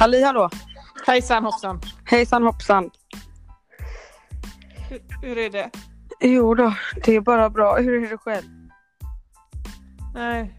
[0.00, 0.50] Halli hallå!
[1.06, 1.80] Hejsan hoppsan.
[2.04, 2.90] Hejsan hoppsan!
[4.88, 5.70] Hur, hur är det?
[6.20, 6.74] Jo då,
[7.04, 7.76] det är bara bra.
[7.78, 8.46] Hur är det själv?
[10.14, 10.54] Nej.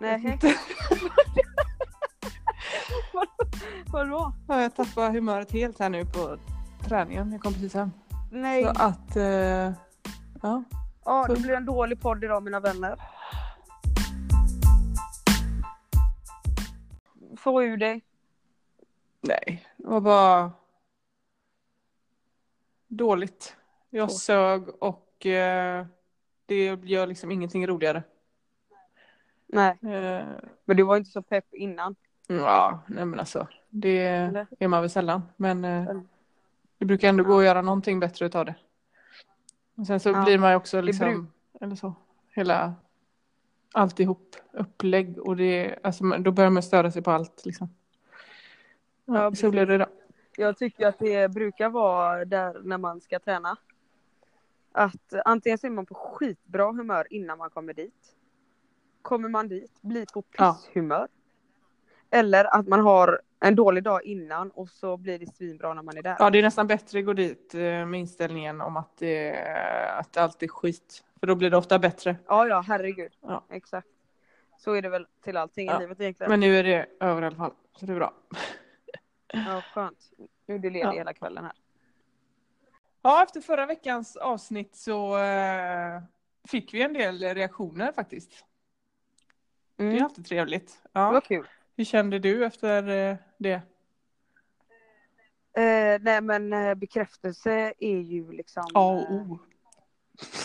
[0.00, 0.38] Nej.
[3.92, 4.32] Vadå?
[4.48, 6.36] Ja, Jag tappade humöret helt här nu på
[6.88, 7.32] träningen.
[7.32, 7.90] Jag kom precis hem.
[8.30, 8.64] Nej.
[8.64, 9.16] Så att...
[9.16, 9.72] Eh,
[10.42, 10.64] ja.
[11.04, 12.96] Ja, det blir en dålig podd idag mina vänner.
[17.36, 18.02] Få ur dig.
[19.20, 20.52] Nej, det var bara
[22.88, 23.56] dåligt.
[23.90, 24.18] Jag Så.
[24.18, 25.86] sög och eh,
[26.46, 28.02] det gör liksom ingenting roligare.
[29.46, 30.26] Nej, Eh,
[30.64, 31.96] men du var inte så pepp innan.
[32.26, 33.48] ja, nej men alltså.
[33.70, 34.46] Det Eller?
[34.58, 35.22] är man väl sällan.
[35.36, 36.00] Men eh,
[36.78, 38.54] det brukar ändå gå att göra någonting bättre utav det.
[39.74, 41.94] Och sen så Ja, blir man ju också liksom, eller så,
[42.32, 42.74] hela
[43.72, 47.68] alltihop upplägg och det, alltså då börjar man störa sig på allt liksom.
[49.06, 49.88] Ja, Ja, så blir det idag.
[50.36, 53.56] Jag tycker att det brukar vara där när man ska träna.
[54.72, 58.14] Att antingen så är man på skitbra humör innan man kommer dit.
[59.02, 60.54] Kommer man dit, blir på Ja.
[60.54, 61.08] pisshumör.
[62.10, 65.96] Eller att man har en dålig dag innan och så blir det svinbra när man
[65.96, 66.16] är där.
[66.18, 69.36] Ja, det är nästan bättre att gå dit eh, med inställningen om att det,
[69.98, 71.04] att allt är skit.
[71.20, 72.16] För då blir det ofta bättre.
[72.26, 73.12] Ja, ja, herregud.
[73.20, 73.44] Ja.
[73.50, 73.88] Exakt.
[74.58, 75.76] Så är det väl till allting Ja.
[75.76, 76.30] i livet egentligen.
[76.30, 77.52] Men nu är det över i alla fall.
[77.72, 78.12] Så det är bra.
[79.32, 80.10] Ja, skönt.
[80.46, 80.90] Nu är du ledig Ja.
[80.92, 81.52] hela kvällen här.
[83.02, 86.02] Ja, efter förra veckans avsnitt så eh,
[86.48, 88.44] fick vi en del reaktioner faktiskt.
[89.76, 90.04] Det är Mm.
[90.04, 90.80] alltid trevligt.
[90.82, 91.20] Det var Ja.
[91.20, 91.48] kul.
[91.76, 93.52] Hur kände du efter eh, det?
[95.52, 99.38] Eh, nej men eh, bekräftelse är ju liksom A och O.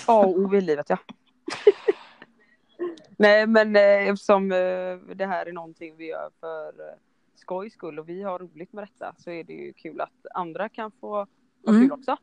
[0.07, 0.97] A och O i livet ja.
[3.17, 6.73] Nej men eh, eftersom eh, det här är någonting vi gör för
[7.42, 10.69] skojs skull och vi har roligt med detta så är det ju kul att andra
[10.69, 11.28] kan få ha
[11.68, 11.81] Mm.
[11.81, 12.18] kul också.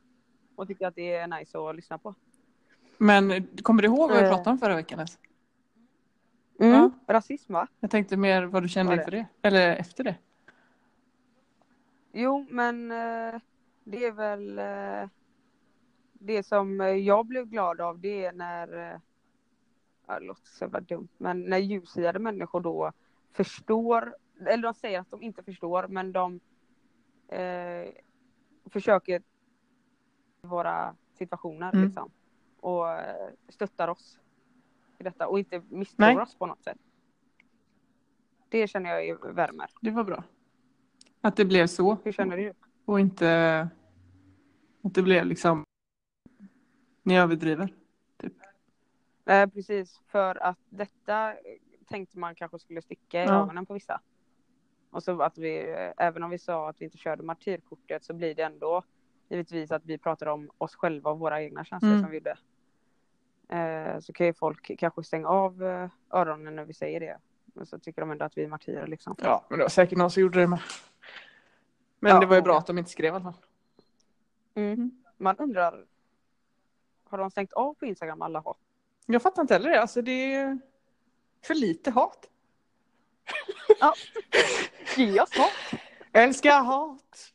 [0.56, 2.14] Och tycka att det är nice att lyssna på.
[2.98, 4.28] Men kommer du ihåg vad vi Eh.
[4.30, 5.06] pratade om förra veckan?
[6.60, 6.72] Mm.
[6.74, 6.90] Ja.
[7.14, 7.66] Rasism va?
[7.80, 9.10] Jag tänkte mer vad du kände Var det?
[9.10, 9.26] det.
[9.48, 10.16] Eller efter det.
[12.12, 13.40] Jo men eh,
[13.84, 15.08] det är väl eh,
[16.12, 19.00] det som jag blev glad av det är när
[20.06, 22.92] ja, det låter så jävla dumt men när ljushyade människor då
[23.32, 24.14] förstår
[24.46, 26.40] eller de säger att de inte förstår men de
[27.28, 27.88] eh,
[28.70, 29.22] försöker
[30.40, 31.84] våra situationer Mm.
[31.84, 32.10] liksom
[32.60, 34.18] och eh, stöttar oss
[34.98, 36.16] i detta och inte misstror Nej.
[36.16, 36.78] oss på något sätt.
[38.48, 39.70] Det känner jag är värmer.
[39.80, 40.24] Det var bra.
[41.20, 41.96] Att det blev så.
[42.04, 42.52] Hur känner du?
[42.84, 43.68] Och inte
[44.82, 45.64] att det blev liksom
[47.02, 47.74] ni överdriver.
[48.16, 48.32] Typ.
[49.24, 51.34] Eh, precis, för att detta
[51.86, 53.42] tänkte man kanske skulle sticka i Ja.
[53.42, 54.00] ögonen på vissa.
[54.90, 55.58] Och så att vi,
[55.96, 58.82] även om vi sa att vi inte körde martyrkortet så blir det ändå
[59.28, 62.02] givetvis att vi pratar om oss själva och våra egna känslor Mm.
[62.02, 62.38] som vi gjorde.
[63.48, 67.18] Eh, så kan ju folk kanske stänga av eh, öronen när vi säger det.
[67.44, 69.14] Men så tycker de ändå att vi är martyrer liksom.
[69.18, 70.60] Ja, men det var säkert någon som gjorde det med.
[72.00, 73.36] Men Ja, det var ju bra att de inte skrev i alla fall.
[74.54, 74.90] Mm.
[75.16, 75.84] Man undrar,
[77.04, 78.58] har de stängt av på Instagram alla hat?
[79.06, 79.80] Jag fattar inte heller det.
[79.80, 80.58] Alltså det är
[81.44, 82.28] för lite hat.
[83.68, 83.74] Ge
[85.06, 85.80] hat!
[86.12, 87.32] Älskar hat.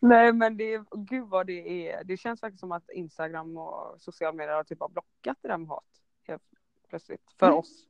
[0.00, 2.04] Nej men det, gud vad det är.
[2.04, 5.58] Det känns faktiskt som att Instagram och sociala medier har typ har blockat det där
[5.58, 5.84] med hat.
[6.28, 6.42] Helt
[6.88, 7.22] plötsligt.
[7.38, 7.58] För Mm.
[7.58, 7.84] oss.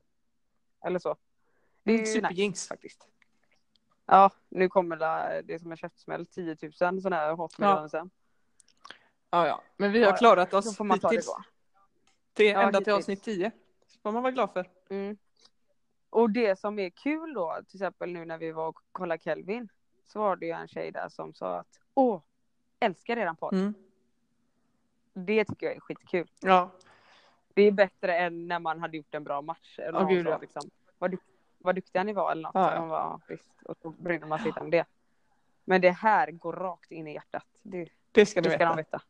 [0.84, 1.16] Eller så.
[1.82, 2.56] Det är ju Superjinx.
[2.62, 3.06] nice faktiskt.
[4.06, 6.26] Ja, nu kommer det, det som en käftsmäll.
[6.26, 8.10] 10 000 sådana här hatmeddelanden sen.
[9.30, 9.62] Ja, ja.
[9.76, 10.16] Men vi Ja, har ja.
[10.16, 11.26] klarat Då oss får man ta det hittills.
[11.26, 11.42] då.
[12.32, 12.96] Till, Ja, ända till hittills.
[12.96, 13.50] avsnitt 10.
[13.86, 14.70] Så får man vara glad för.
[14.90, 15.16] Mm.
[16.10, 19.68] Och det som är kul då, till exempel nu när vi var och kollade Kelvin.
[20.04, 22.20] Så var det ju en tjej där som sa att åh,
[22.80, 23.54] älskar redan podd.
[23.54, 23.74] Mm.
[25.12, 26.30] Det tycker jag är skitkul.
[26.40, 26.70] Ja.
[27.54, 29.78] Det är bättre än när man hade gjort en bra match.
[29.78, 30.38] Eller någon gud, ja.
[30.38, 30.62] liksom,
[30.98, 31.18] vad, du,
[31.58, 32.54] vad duktiga ni var eller något.
[32.54, 32.86] Ja, ja.
[32.86, 33.62] Var, ja, visst.
[33.64, 34.86] Och så brydde man sig inte om det.
[35.64, 37.46] Men det här går rakt in i hjärtat.
[37.62, 39.02] Det, Det ska det ska de veta.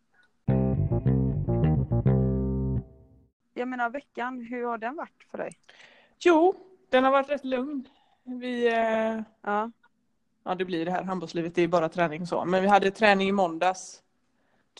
[3.58, 5.50] Jag menar veckan, hur har den varit för dig?
[6.18, 6.54] Jo,
[6.90, 7.88] den har varit rätt lugn.
[8.24, 9.70] Vi, eh, Ja.
[10.44, 12.44] ja det blir det här handbollslivet, det är bara träning så.
[12.44, 14.02] Men vi hade träning i måndags,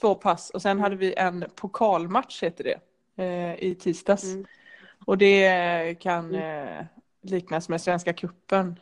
[0.01, 0.83] två pass och sen Mm.
[0.83, 2.81] hade vi en pokalmatch heter det,
[3.25, 4.25] eh, i tisdags.
[4.25, 4.47] Mm.
[5.07, 6.85] Och det kan eh,
[7.23, 8.81] liknas med Svenska cupen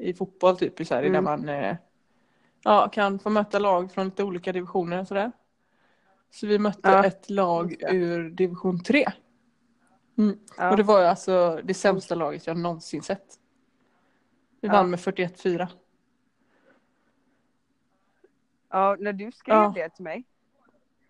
[0.00, 1.12] i fotboll typ, så här, Mm.
[1.12, 1.76] där man eh,
[2.62, 5.32] ja, kan få möta lag från lite olika divisioner och sådär.
[6.30, 9.06] Så vi mötte Ja, ett lag ur division 3.
[10.18, 10.38] Mm.
[10.58, 10.70] Ja.
[10.70, 13.40] Och det var ju alltså det sämsta laget jag någonsin sett.
[14.60, 14.72] Vi Ja.
[14.72, 15.68] vann med 41-4.
[18.68, 19.72] Ja, när du skrev Ja.
[19.74, 20.24] det till mig.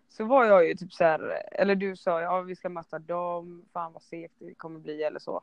[0.09, 3.65] Så var jag ju typ så här, eller du sa ja vi ska möta dem,
[3.73, 5.41] fan vad segt det kommer bli eller så.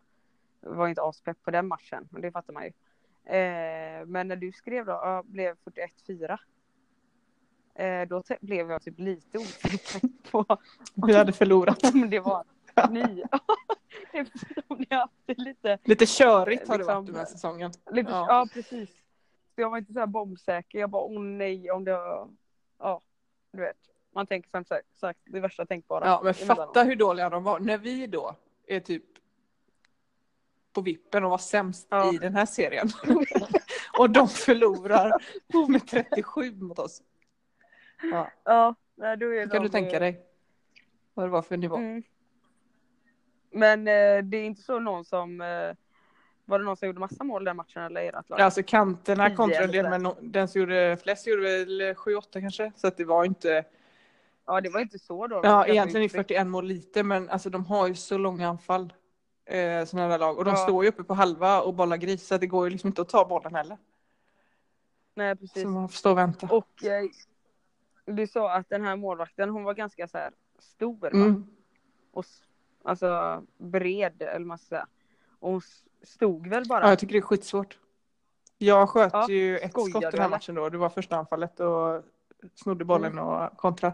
[0.60, 2.68] Jag var inte aspepp på den matchen, och det fattar man ju.
[3.36, 6.38] Eh, men när du skrev då, ja, blev 41-4.
[7.74, 10.56] Eh, då blev jag typ lite osäker på
[11.06, 11.84] Vi hade förlorat.
[11.94, 12.44] om det var
[12.90, 13.24] ni.
[14.12, 17.72] Eftersom ni har haft det lite, Lite körigt har det Liksom- varit den här säsongen.
[17.90, 18.26] lite Ja.
[18.28, 18.46] ja.
[18.54, 18.90] precis.
[19.54, 21.90] Så jag var inte så här bombsäker, jag bara åh nej om det
[22.78, 23.00] ja
[23.52, 23.76] du vet.
[24.14, 24.64] Man tänker som
[25.00, 26.06] sagt, det värsta tänkbara.
[26.06, 27.60] Ja, men fatta hur dåliga de var.
[27.60, 28.36] När vi då
[28.66, 29.04] är typ
[30.72, 32.14] på vippen och var sämst Ja.
[32.14, 32.88] i den här serien.
[33.98, 35.12] och de förlorar
[35.68, 37.02] med 37 mot oss.
[38.02, 38.30] Ja.
[38.44, 40.26] Ja, nej, då är Kan de, du tänka dig
[41.14, 41.76] vad det var för nivå?
[41.76, 42.02] Mm.
[43.54, 45.72] Men eh, det är inte så någon som eh,
[46.44, 48.40] var det någon som gjorde massa mål den matchen eller ert lag?
[48.40, 49.90] Alltså kanterna kontra det, sådär.
[49.90, 52.72] men no- den som gjorde flest gjorde väl 7-8 kanske.
[52.76, 53.64] Så att det var inte,
[54.46, 55.40] Ja det var inte så då.
[55.44, 56.26] ja egentligen är utspritt.
[56.28, 58.92] 41 mål lite men alltså de har ju så långa anfall.
[59.46, 60.56] Eh, sådana där lag och de Ja.
[60.56, 63.08] står ju uppe på halva och bollar gris så det går ju liksom inte att
[63.08, 63.78] ta bollen heller.
[65.14, 65.62] Nej precis.
[65.62, 66.46] Så man får stå och vänta.
[66.50, 67.04] Och eh,
[68.06, 71.14] du sa att den här målvakten hon var ganska så här stor?
[71.14, 71.46] Mm.
[72.12, 72.24] och
[72.84, 74.86] alltså bred eller säga.
[75.40, 75.60] Och hon
[76.02, 76.82] stod väl bara.
[76.82, 77.78] Ja, jag tycker det är skitsvårt.
[78.58, 80.28] Jag sköt Ja, ju ett skott den här eller?
[80.28, 80.68] matchen då.
[80.68, 82.02] Det var första anfallet och
[82.54, 83.92] snodde bollen och kontra.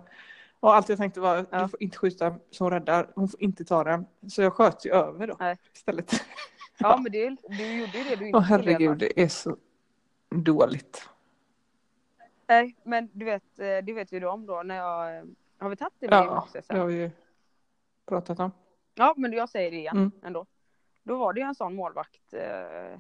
[0.61, 1.63] Och allt jag tänkte var, Ja.
[1.63, 3.11] du får inte skjuta så hon räddar.
[3.15, 4.07] Hon får inte ta den.
[4.29, 5.59] Så jag sköt ju över då Nej.
[5.75, 6.13] istället.
[6.79, 9.57] Ja men det, du gjorde ju det du inte Åh herregud, det är så
[10.31, 11.09] dåligt.
[12.49, 15.23] Nej men du vet, eh, det vet ju du om då när jag eh,
[15.59, 16.79] har vi tagit det med Ja, morse det sen?
[16.79, 17.11] har vi ju
[18.07, 18.51] pratat om.
[19.01, 20.13] Ja men jag säger det igen Mm.
[20.23, 20.47] ändå.
[21.03, 22.33] Då var det ju en sån målvakt.
[22.33, 22.93] Eh,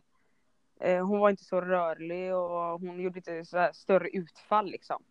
[0.91, 5.02] eh, hon var inte så rörlig och hon gjorde inte så här större utfall liksom.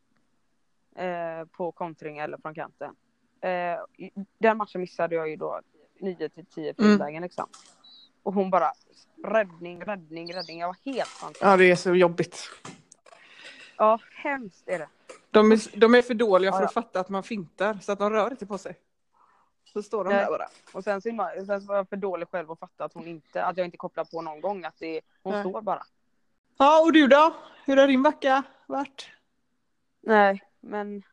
[0.95, 2.95] Eh, på kontring eller från kanten.
[3.41, 3.79] Eh,
[4.37, 5.61] den matchen missade jag ju då
[5.99, 6.91] 9 till 10 Mm.
[6.97, 7.47] frilägen liksom.
[8.23, 8.71] Och hon bara
[9.23, 10.59] räddning, räddning, räddning.
[10.59, 11.43] Jag var helt fantastisk.
[11.45, 12.49] Ja, det är så jobbigt.
[13.77, 14.89] Ja, hemskt är det.
[15.31, 16.67] De är, de är för dåliga för Ja, ja.
[16.67, 18.75] att fatta att man fintar så att de rör inte på sig.
[19.73, 20.47] Så står de där bara.
[20.73, 23.07] Och sen så, man, sen så var jag för dålig själv att fatta att hon
[23.07, 25.43] inte, att jag inte kopplar på någon gång att det, hon Nej.
[25.43, 25.83] står bara.
[26.57, 27.35] Ja, och du då?
[27.65, 29.11] Hur har din vecka varit?
[30.01, 31.03] Nej, men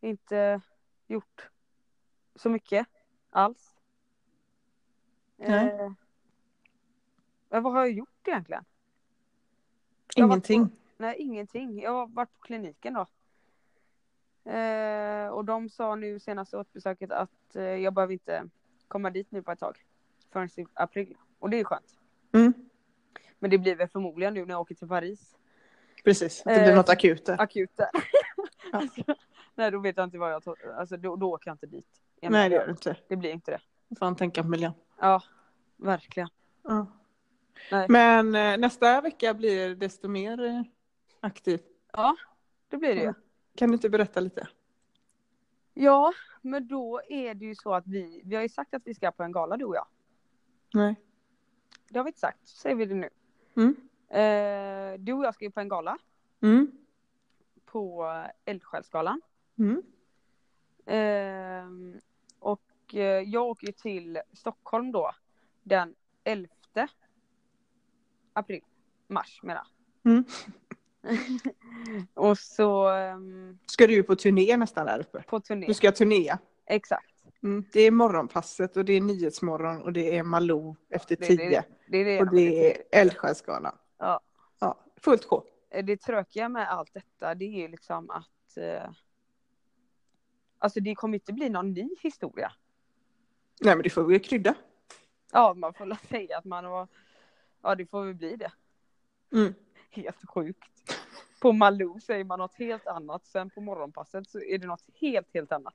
[0.00, 0.60] inte
[1.06, 1.50] gjort
[2.34, 2.86] så mycket
[3.30, 3.74] alls.
[5.36, 5.66] Nej.
[5.66, 5.92] Eh,
[7.48, 8.64] men vad har jag gjort egentligen?
[10.14, 10.76] Jag har varit Ingenting.
[10.96, 11.80] Nej, ingenting.
[11.80, 13.06] Jag har varit på kliniken då.
[14.46, 18.48] Eh, och de sa nu senaste återbesöket att eh, jag behöver inte
[18.88, 19.78] komma dit nu på ett tag.
[20.32, 21.16] Förrän i april.
[21.38, 21.98] Och det är skönt.
[22.34, 22.52] Mm.
[23.38, 25.36] Men det blir väl förmodligen nu när jag åker till Paris.
[26.04, 27.40] Precis, att det blir Eh, något akut där.
[27.40, 27.88] Akut där.
[28.72, 28.78] Ja.
[28.78, 29.02] alltså,
[29.54, 30.56] nej, då vet jag inte vad jag tar.
[30.78, 31.86] Alltså då, då åker jag inte dit.
[32.20, 32.96] Jag Nej, det gör du inte.
[33.08, 33.60] Det blir inte det.
[33.98, 34.72] Får han tänka på miljön.
[35.00, 35.22] Ja,
[35.76, 36.28] verkligen.
[36.62, 36.86] Ja.
[37.70, 37.86] Nej.
[37.88, 40.62] Men eh, nästa vecka blir desto mer eh,
[41.20, 41.60] aktiv.
[42.70, 43.02] Det blir det ju.
[43.02, 43.14] Mm.
[43.56, 44.48] Kan du inte berätta lite?
[45.74, 46.12] Ja,
[46.42, 49.10] men då är det ju så att vi, vi har ju sagt att vi ska
[49.10, 49.86] på en gala du och jag.
[50.74, 50.94] Nej.
[51.88, 53.08] Det har vi inte sagt, så säger vi det nu.
[53.56, 53.76] Mm.
[54.08, 55.98] Eh, du och jag ska ju på en gala
[56.42, 56.70] Mm.
[57.64, 58.06] på
[58.44, 59.20] Eldsjälsgalan.
[59.58, 59.82] Mm.
[60.86, 61.98] Eh,
[62.38, 65.12] och eh, jag åker ju till Stockholm då
[65.62, 66.48] den 11
[68.32, 68.62] april,
[69.06, 69.66] mars menar
[70.04, 70.24] Mm.
[72.14, 75.22] Och så ehm, Ska du på turné nästan där uppe?
[75.22, 75.66] på turné.
[75.66, 76.38] Du ska turnea.
[76.66, 77.16] Exakt.
[77.42, 77.64] Mm.
[77.72, 81.48] Det är morgonpasset och det är Nyhetsmorgon och det är Malou efter Det tio.
[81.48, 83.78] det, det, det, Och det är Eldsjälsgalan.
[83.98, 84.20] Ja.
[84.58, 84.78] ja.
[84.96, 85.44] Fullt sjå.
[85.84, 88.90] det tråkiga med allt detta det är ju liksom att eh,
[90.58, 92.52] Alltså det kommer inte bli någon ny historia.
[93.60, 94.54] Nej men det får vi krydda.
[95.32, 96.88] Ja man får väl säga att man var
[97.62, 98.52] Ja det får väl bli det.
[99.32, 99.54] Mm.
[99.90, 100.95] Helt sjukt.
[101.40, 103.26] På Malou säger man något helt annat.
[103.26, 105.74] Sen på morgonpasset så är det något helt helt annat.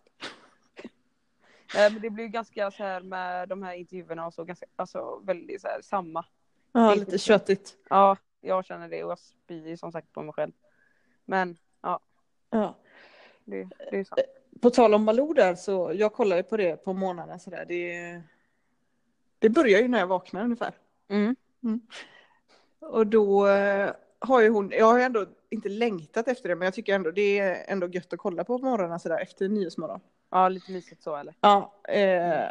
[1.74, 5.62] Men det blir ganska så här med de här intervjuerna och så ganska, alltså väldigt
[5.62, 6.26] så här samma.
[6.72, 7.78] Ja, lite köttigt.
[7.90, 10.52] Ja, jag känner det och jag spyr som sagt på mig själv.
[11.26, 11.58] Men
[12.50, 12.76] Ja.
[13.46, 14.16] det, det är så.
[14.62, 17.66] På tal om Malou där så jag kollar ju på det på morgnarna sådär.
[17.68, 18.22] Det,
[19.40, 20.74] det börjar ju när jag vaknar ungefär.
[21.08, 21.36] Mm.
[22.80, 23.92] Och då eh,
[24.22, 27.12] har ju hon, jag har ju ändå inte längtat efter det men jag tycker ändå
[27.12, 30.00] det är ändå gött att kolla på morgnarna sådär efter Nyhetsmorgon.
[30.32, 31.36] Ja, lite mysigt så eller?
[31.42, 32.50] Ja, eh,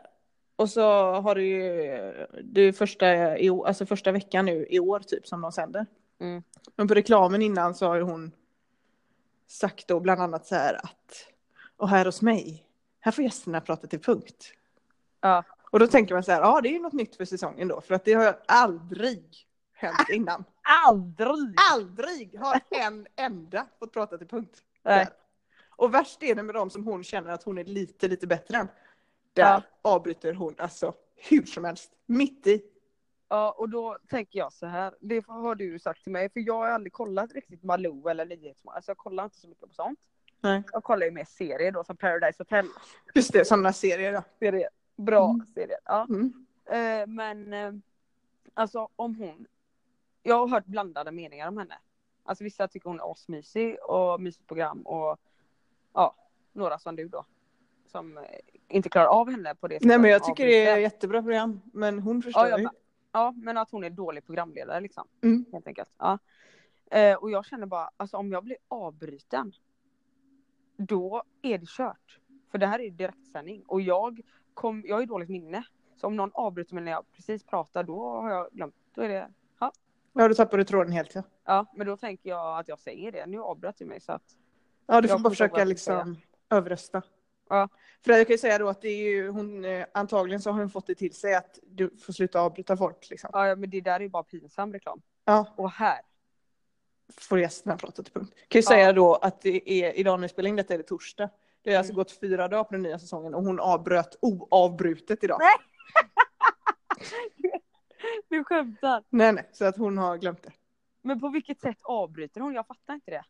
[0.57, 1.59] Och så har du ju
[2.45, 5.87] det är första, i, alltså första veckan nu i år typ som de sänder.
[6.21, 6.43] Mm.
[6.77, 8.33] Men på reklamen innan så har ju hon
[9.47, 11.27] sagt då bland annat så här att
[11.77, 12.65] och här hos mig,
[13.00, 14.53] här får gästerna prata till punkt.
[15.21, 15.45] Ja.
[15.71, 17.81] Och då tänker man så här, ja det är ju något nytt för säsongen då,
[17.81, 19.47] för att det har aldrig
[19.81, 20.45] hänt innan.
[20.87, 21.55] Aldrig!
[21.73, 24.63] Aldrig har en enda fått prata till punkt.
[24.83, 25.05] Nej.
[25.05, 25.15] Där.
[25.77, 28.57] Och värst är det med de som hon känner att hon är lite, lite bättre
[28.57, 28.69] än.
[29.33, 29.63] Där Ja.
[29.83, 32.63] avbryter hon alltså hur som helst, mitt i.
[33.29, 34.95] Ja, och då tänker jag så här.
[35.01, 38.77] Det har du sagt till mig, för jag har aldrig kollat riktigt Malou eller Nyhetsmorgon.
[38.77, 39.99] Alltså jag kollar inte så mycket på sånt.
[40.41, 40.63] Nej.
[40.73, 42.67] Jag kollar ju mer serier då, som Paradise Hotel.
[43.15, 44.23] Just det, sådana serier ja.
[44.39, 44.69] Serier.
[44.97, 45.47] Bra Mm.
[45.55, 45.79] serier.
[45.85, 46.07] Ja.
[46.09, 46.47] Mm.
[46.67, 47.73] Eh, men eh,
[48.55, 49.47] alltså om hon.
[50.23, 51.79] Jag har hört blandade meningar om henne.
[52.23, 55.19] Alltså vissa tycker hon är asmysig och mysigt program och
[55.93, 56.15] ja,
[56.53, 57.25] några som du då.
[57.87, 58.25] Som eh,
[58.69, 61.99] inte klarar av henne på det Nej men jag tycker det är jättebra program, men
[61.99, 62.69] hon förstår Ja, ju.
[63.12, 65.09] Ja, men att hon är dålig programledare liksom.
[65.23, 65.45] Mm.
[65.53, 65.91] Helt enkelt.
[65.99, 66.19] Ja.
[66.91, 69.53] Eh, och jag känner bara, alltså om jag blir avbruten.
[70.77, 72.19] Då är det kört.
[72.50, 74.21] För det här är direktsändning och jag,
[74.55, 75.65] kom, jag har ju dåligt minne.
[75.97, 78.75] Så om någon avbryter mig när jag precis pratar då har jag glömt.
[78.95, 79.29] Då är det,
[80.12, 81.23] Ja, du tappade tråden helt ja.
[81.45, 83.26] ja men då tänker jag att jag säger det.
[83.26, 84.23] Nu avbröt du mig så att.
[84.87, 86.17] Ja, du får bara försöka liksom
[86.50, 87.02] överrösta.
[87.49, 87.69] Ja.
[88.05, 90.59] För jag kan ju säga då att det är ju hon, eh, antagligen så har
[90.59, 93.31] hon fått det till sig att du får sluta avbryta folk liksom.
[93.33, 95.02] Ja men det där är ju bara pinsam reklam.
[95.25, 96.00] Ja, Och här.
[97.21, 98.35] får gästerna prata till punkt.
[98.49, 98.69] Kan ju Ja.
[98.69, 101.31] säga då att det är, idag när vi spelar in detta är det torsdag.
[101.62, 101.97] Det har alltså Mm.
[102.00, 105.38] gått fyra dagar på den nya säsongen och hon avbröt oavbrutet idag.
[105.40, 105.55] Nej.
[108.31, 109.05] Du skämtar.
[109.09, 110.53] Nej, nej, så att hon har glömt det.
[111.03, 112.55] Men på vilket sätt avbryter hon?
[112.55, 113.25] Jag fattar inte det.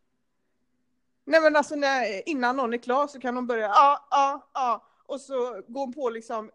[1.24, 4.84] Nej men alltså när, innan någon är klar så kan hon börja ja, ja, ja.
[5.06, 6.50] Och så går hon på liksom,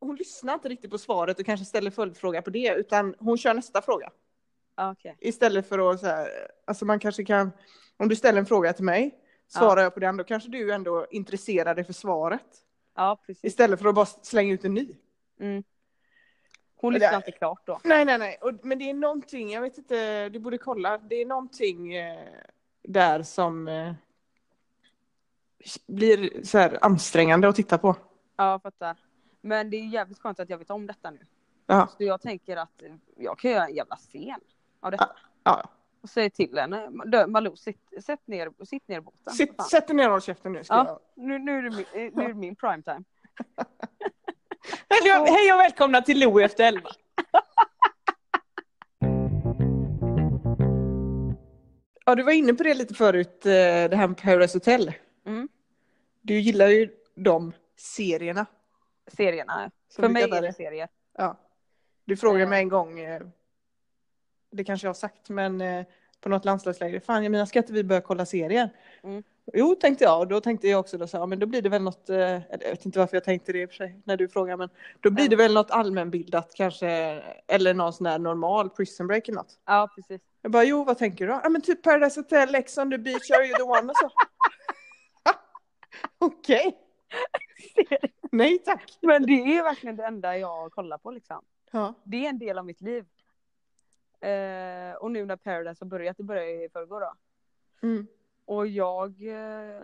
[0.00, 3.54] hon lyssnar inte riktigt på svaret och kanske ställer följdfråga på det utan hon kör
[3.54, 4.10] nästa fråga.
[4.76, 5.16] Ja, Okej.
[5.20, 6.28] Istället för att så här,
[6.66, 7.50] alltså man kanske kan,
[7.96, 11.06] om du ställer en fråga till mig, svarar jag på den, då kanske du ändå
[11.10, 12.46] intresserar dig för svaret.
[12.94, 13.44] Ja precis.
[13.44, 14.96] Istället för att bara slänga ut en ny.
[15.40, 15.64] Mm.
[16.76, 17.80] Hon lyssnar inte klart då.
[17.84, 18.38] Nej, nej, nej.
[18.40, 20.98] Och, men det är någonting, jag vet inte, du borde kolla.
[20.98, 22.28] Det är någonting eh,
[22.82, 23.92] där som eh,
[25.86, 27.96] blir så här ansträngande att titta på.
[28.36, 28.96] Ja, jag fattar.
[29.40, 31.18] Men det är jävligt skönt att jag vet om detta nu.
[31.66, 32.82] Ja, Så jag tänker att
[33.16, 34.40] jag kan göra en jävla scen
[34.80, 35.16] av detta.
[35.42, 35.64] ja.
[36.00, 39.32] Och säga till henne, "Dö, Malou sitt, sätt ner, sitt ner i båten.
[39.32, 40.64] Sitt, sätt ner och håll käften nu.
[40.64, 41.00] Ska Ja.
[41.14, 43.04] Nu, nu, är det min, nu är det min prime time.
[43.56, 43.66] jag...
[44.88, 46.90] Hej och välkomna till Louie efter elva.
[52.06, 54.92] Ja, du var inne på det lite förut, eh, det här med Paradise Hotel.
[55.26, 55.48] Mm.
[56.22, 58.46] Du gillar ju de serierna.
[59.06, 59.70] Serierna.
[59.88, 60.88] som För mig är det serier.
[61.18, 61.36] Ja.
[62.04, 62.48] Du frågade Eh.
[62.50, 63.22] mig en gång, eh,
[64.50, 65.62] det kanske jag har sagt, men
[66.20, 68.70] på något landslagsläger, fan Jamina ska inte vi börja kolla serier?
[69.02, 69.22] Mm.
[69.52, 71.68] Jo tänkte jag, och då tänkte jag också då så här, men då blir det
[71.68, 74.16] väl något, eh, jag vet inte varför jag tänkte det i och för sig när
[74.16, 74.68] du frågar, men
[75.00, 75.30] då blir Ja.
[75.30, 76.88] det väl något allmänbildat kanske,
[77.46, 79.58] eller någon sån här normal prison break eller något.
[79.64, 80.20] Ja, precis.
[80.42, 81.40] Jag bara, jo vad tänker du då?
[81.42, 83.90] Ja men typ Paradise Hotel, Ex on the beach, are you the one?
[83.92, 84.10] Och så.
[86.18, 86.78] Okej.
[88.32, 88.98] Nej tack.
[89.02, 91.44] Men det är verkligen det enda jag kollar på liksom.
[91.70, 91.94] Ja.
[92.04, 93.04] Det är en del av mitt liv.
[94.20, 97.12] Eh, och nu när Paradise har börjat, det började i förrgår då.
[97.82, 98.06] Mm.
[98.44, 99.82] Och jag, eh,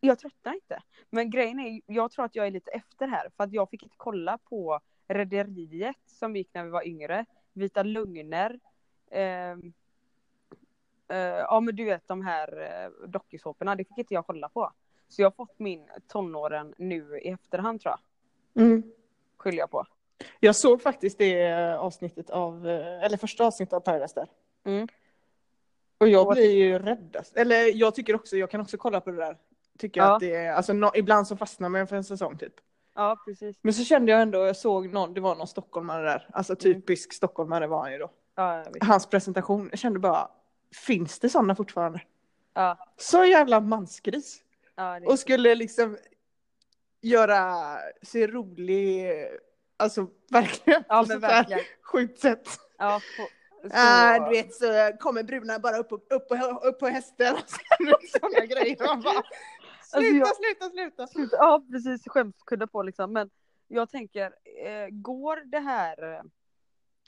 [0.00, 0.82] jag tröttnar inte.
[1.10, 3.30] Men grejen är, jag tror att jag är lite efter här.
[3.36, 7.24] För att jag fick inte kolla på Rederiet som gick när vi var yngre.
[7.52, 8.60] Vita Lögner.
[9.10, 9.72] ehm,
[11.08, 14.72] eh, ja men du vet de här eh, dokusåporna, det fick inte jag kolla på.
[15.08, 17.94] Så jag har fått min tonåren nu i efterhand tror
[18.54, 18.64] jag.
[18.64, 18.82] Mm.
[19.36, 19.86] Skyller jag på.
[20.40, 24.28] Jag såg faktiskt det eh, avsnittet av, eh, eller första avsnittet av Paradise där.
[24.64, 24.88] Mm.
[26.00, 27.16] Och jag blir ju rädd.
[27.18, 27.36] alltså.
[27.38, 29.36] Eller jag tycker också, jag kan också kolla på det där.
[29.78, 30.14] Tycker Ja.
[30.14, 32.52] att det är, alltså nå- ibland så fastnar man för en säsong typ.
[32.94, 33.56] Ja precis.
[33.62, 36.28] Men så kände jag ändå, jag såg någon, det var någon stockholmare där.
[36.32, 36.58] Alltså Mm.
[36.60, 38.10] typisk stockholmare var han ju då.
[38.34, 38.64] Ja.
[38.80, 40.28] Hans presentation, jag kände bara,
[40.86, 42.00] finns det sådana fortfarande?
[42.54, 44.42] ja, Så jävla mansgris.
[44.76, 45.96] ja, Och skulle liksom
[47.00, 49.12] göra sig rolig,
[49.76, 50.84] alltså verkligen.
[50.88, 51.62] ja men verkligen.
[51.82, 52.48] Sjukt sätt.
[52.78, 53.00] Ja,
[53.62, 56.34] så, Ah, du vet så kommer bruna bara upp, upp, upp, på,
[56.68, 57.40] upp på hästen och
[58.20, 58.86] sådana grejer.
[58.86, 59.22] Man bara,
[59.82, 61.06] sluta, jag- sluta, sluta.
[61.06, 63.12] Sluta- Ja precis, skämskudde på liksom.
[63.12, 63.30] Men
[63.68, 64.24] jag tänker,
[64.66, 66.12] eh, går det här...
[66.14, 66.22] eh,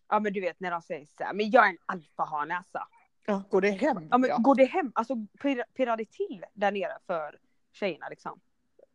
[0.08, 2.78] Ja men du vet när de säger så här, men jag är en alfahane alltså.
[3.26, 4.08] Ja, går det hem?
[4.10, 4.36] Ja men Ja.
[4.38, 7.38] går det hem, alltså pir- pirrar det till där nere för
[7.72, 8.40] tjejerna liksom?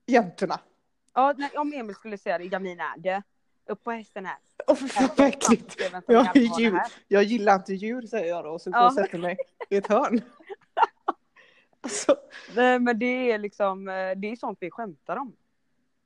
[0.05, 0.59] Jäntorna.
[1.13, 3.23] Ja, nej, om Emil skulle säga det, Jamina är det.
[3.69, 4.37] Upp på hästen här.
[4.67, 5.75] Åh fan vad äckligt.
[6.07, 6.71] Jag djur.
[6.71, 6.91] här.
[7.07, 8.87] Jag gillar inte djur säger jag då och så går Ja.
[8.87, 9.37] och sätter mig
[9.69, 10.21] i ett hörn.
[11.81, 12.15] Alltså,
[12.55, 15.35] Nej men det är liksom, eh, det är sånt vi skämtar om.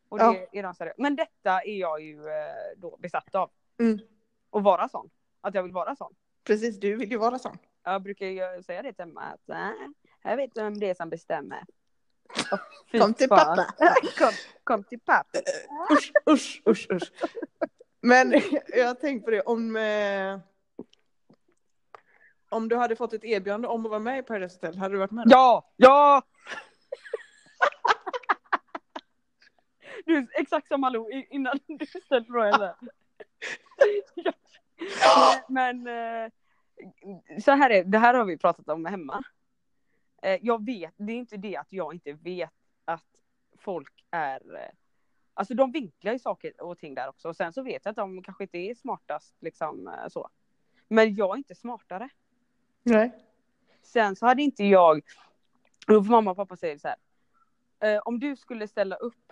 [0.09, 0.35] Och det Ja.
[0.51, 0.95] är de seriösa.
[0.97, 2.33] Men detta är jag ju eh,
[2.77, 3.49] då besatt av.
[3.79, 3.99] mm,
[4.51, 5.09] Att vara sån.
[5.41, 6.13] Att jag vill vara sån.
[6.43, 7.57] precis, du vill ju vara sån.
[7.83, 9.57] Jag brukar ju säga det till Emma att
[10.23, 11.63] jag vet vem det är som bestämmer.
[12.91, 13.57] Fy Kom till fan.
[13.57, 13.95] pappa.
[14.17, 14.31] kom,
[14.63, 15.39] kom till pappa.
[15.91, 17.11] Usch, usch, usch, usch.
[18.01, 20.39] Men jag har tänkt på det om eh,
[22.50, 25.00] om du hade fått ett erbjudande om att vara med i Paradise Hotel, hade du
[25.00, 25.27] varit med?
[25.27, 25.31] då?
[25.31, 25.71] Ja!
[25.77, 26.21] Ja!
[30.05, 32.73] Du, exakt som Malou innan du ställde frågan.
[35.01, 35.45] Ja.
[35.47, 36.29] Men eh,
[37.41, 39.23] så här är det här har vi pratat om hemma.
[40.21, 42.49] Eh, Jag vet, det är inte det att jag inte vet
[42.85, 43.05] att
[43.57, 44.69] folk är eh,
[45.33, 47.95] Alltså de vinklar ju saker och ting där också och sen så vet jag att
[47.95, 50.29] de kanske inte är smartast liksom eh, så.
[50.87, 52.09] Men jag är inte smartare.
[52.83, 53.11] Nej.
[53.83, 55.01] Sen så hade inte jag,
[55.87, 56.97] får mamma och pappa säga så här.
[58.07, 59.31] Om du skulle ställa upp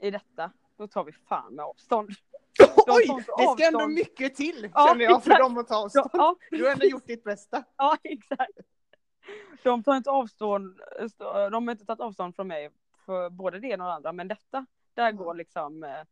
[0.00, 2.10] i detta, då tar vi fan med avstånd.
[2.76, 5.42] Oj, tar inte det ska ändå mycket till Ja, känner jag för exakt.
[5.44, 6.08] dem att ta Ja, avstånd.
[6.12, 7.64] ja, Du har ändå gjort ditt bästa.
[7.76, 8.50] ja, exakt.
[9.62, 10.80] De tar inte avstånd,
[11.50, 12.70] de har inte tagit avstånd från mig
[13.06, 16.02] för både det ena och det andra, men detta, där går liksom, eh,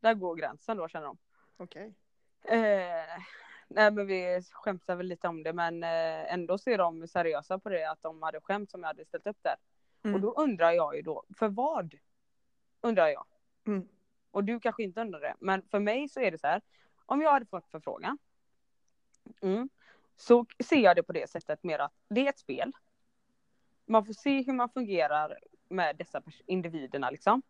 [0.00, 1.18] där går gränsen då känner de.
[1.56, 1.94] Okej.
[2.42, 3.22] Eh,
[3.68, 7.58] nej men vi skämtar väl lite om det men eh, ändå så är de seriösa
[7.58, 9.56] på det att de hade skämt som jag hade ställt upp där.
[10.02, 10.14] Mm.
[10.14, 11.94] Och då undrar jag ju då, för vad?
[12.80, 13.26] Undrar jag.
[13.66, 13.88] Mm.
[14.30, 16.62] Och du kanske inte undrar det, men för mig så är det så här.
[17.06, 18.18] Om jag hade fått förfrågan.
[19.42, 19.68] Mm,
[20.20, 22.72] så ser jag det på det sättet mer att det är ett spel.
[23.86, 27.42] Man får se hur man fungerar med dessa individerna liksom.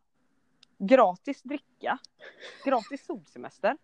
[0.79, 1.99] Gratis dricka.
[2.65, 3.77] Gratis solsemester.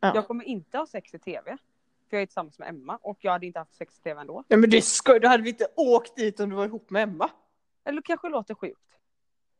[0.00, 0.14] Ja.
[0.14, 1.56] Jag kommer inte ha sex i tv.
[2.10, 4.44] För jag är tillsammans med Emma och jag hade inte haft sex i tv ändå.
[4.48, 7.02] Nej men det ska, du hade väl inte åkt dit om du var ihop med
[7.02, 7.30] Emma?
[7.84, 8.98] Eller kanske låter sjukt.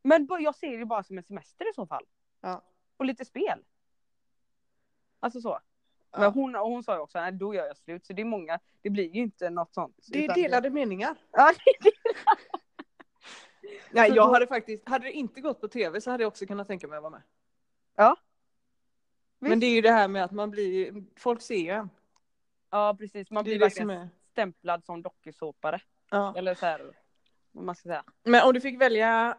[0.02, 2.04] Men jag ser det bara som en semester i så fall.
[2.40, 2.62] Ja.
[2.96, 3.64] Och lite spel.
[5.20, 5.58] Alltså så.
[6.16, 8.06] Men hon, hon sa ju också, då gör jag slut.
[8.06, 9.96] Så det är många, det blir ju inte något sånt.
[10.08, 11.16] Det är delade meningar.
[11.32, 11.52] Ja,
[13.90, 16.66] Nej, jag hade faktiskt, hade det inte gått på tv så hade jag också kunnat
[16.68, 17.22] tänka mig att vara med.
[17.96, 18.16] Ja.
[19.38, 19.60] Men Visst.
[19.60, 21.90] det är ju det här med att man blir, folk ser ju en.
[22.70, 24.08] ja precis, man Det blir det verkligen som är.
[24.30, 25.80] stämplad som dokusåpare.
[26.10, 26.34] Ja.
[26.36, 26.92] Eller så här,
[27.52, 28.04] vad man ska säga.
[28.22, 29.38] Men om du fick välja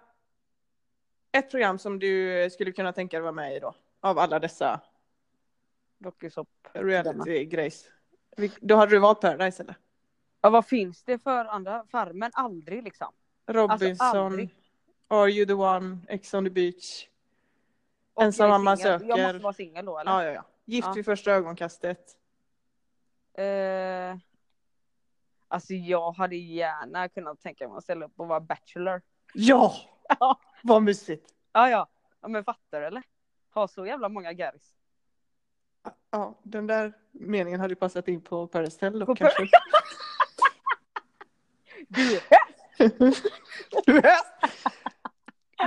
[1.32, 3.76] ett program som du skulle kunna tänka dig vara med i då?
[4.00, 4.82] Av alla dessa
[6.04, 6.50] Dokusåp.
[6.74, 7.90] reality-grejs.
[8.62, 9.76] Då hade du valt Paradise eller?
[10.42, 11.86] Ja vad finns det för andra?
[11.92, 12.32] Farmen?
[12.34, 13.14] Aldrig liksom.
[13.48, 14.50] Robinson, aldrig.
[15.08, 17.08] Are you the one, Ex on the beach.
[18.14, 18.92] Och Ensam mamma singel.
[18.92, 19.24] Jag söker.
[19.24, 20.12] måste vara singel då eller?
[20.12, 20.44] Ja, ja, ja.
[20.66, 20.94] Gift Ja.
[20.94, 22.18] vid första ögonkastet.
[23.34, 24.18] Eh,
[25.48, 29.02] alltså jag hade gärna kunnat tänka mig att ställa upp och vara bachelor.
[29.34, 29.74] Ja!
[30.20, 30.40] Ja.
[30.64, 31.34] Vad mysigt.
[31.54, 31.88] Ja ja,
[32.22, 33.04] ja men fattar du eller?
[33.54, 34.76] Ha så jävla många gäris.
[36.14, 39.44] Ja, den där meningen hade ju passat in på Paradise Hotel då På kanske.
[41.88, 42.20] Du,
[43.86, 44.20] du är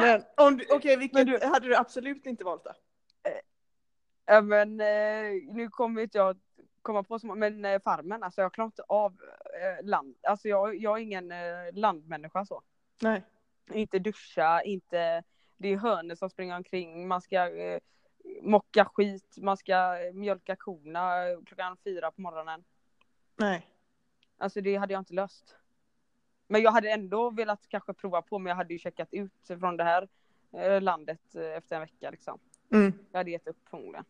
[0.00, 2.70] Men om du, okej, Men du- hade du absolut inte valt då?
[4.26, 6.38] ja men eh, nu kommer inte jag
[6.82, 9.12] komma på så många, men eh, farmen, alltså jag klarar inte av
[9.62, 12.62] eh, land, alltså jag, jag är ingen eh, landmänniska så.
[13.02, 13.22] Nej.
[13.72, 15.22] Inte duscha, inte,
[15.56, 17.80] det är hönor som springer omkring, man ska eh,
[18.42, 21.12] mocka skit, man ska mjölka korna
[21.46, 22.64] klockan fyra på morgonen.
[23.36, 23.70] Nej.
[24.38, 25.56] Alltså det hade jag inte löst.
[26.48, 29.76] Men jag hade ändå velat kanske prova på, men jag hade ju checkat ut från
[29.76, 30.08] det här
[30.52, 32.38] eh, landet eh, efter en vecka liksom.
[32.72, 32.92] Mm.
[33.12, 34.04] Jag hade gett upp förmodligen.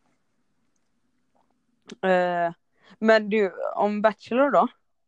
[2.01, 2.53] Eh,
[2.99, 4.67] men du, om Bachelor då?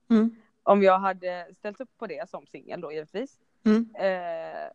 [0.10, 0.36] Mm.
[0.64, 3.40] Om jag hade ställt upp på det som singel då givetvis.
[3.66, 3.96] Mm.
[3.96, 4.72] Eh,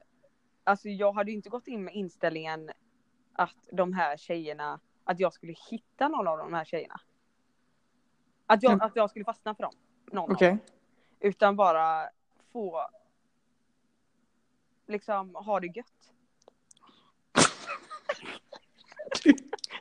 [0.64, 2.70] alltså jag hade ju inte gått in med inställningen
[3.34, 7.00] att de här tjejerna, att jag skulle hitta någon av de här tjejerna.
[8.46, 8.86] Att jag, Mm.
[8.86, 9.72] att jag skulle fastna för dem.
[10.12, 10.58] Någon av dem.
[11.20, 12.08] Utan bara
[12.52, 12.88] få
[14.86, 16.12] liksom ha det gött.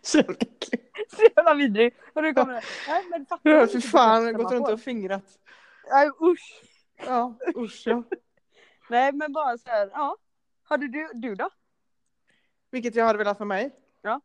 [0.02, 0.70] Så äckligt.
[1.16, 1.96] Så jävla vidrig.
[2.14, 2.62] Och nu kommer det.
[2.88, 5.40] Nej men fattar du inte fan, jag har gått runt och fingrat.
[5.92, 6.64] Nej usch.
[6.96, 8.04] Ja, usch ja.
[8.90, 10.18] Nej men bara så här, ja.
[10.64, 11.50] Hade du, du då?
[12.74, 13.72] Vilket jag hade velat för mig?
[14.02, 14.22] Ja.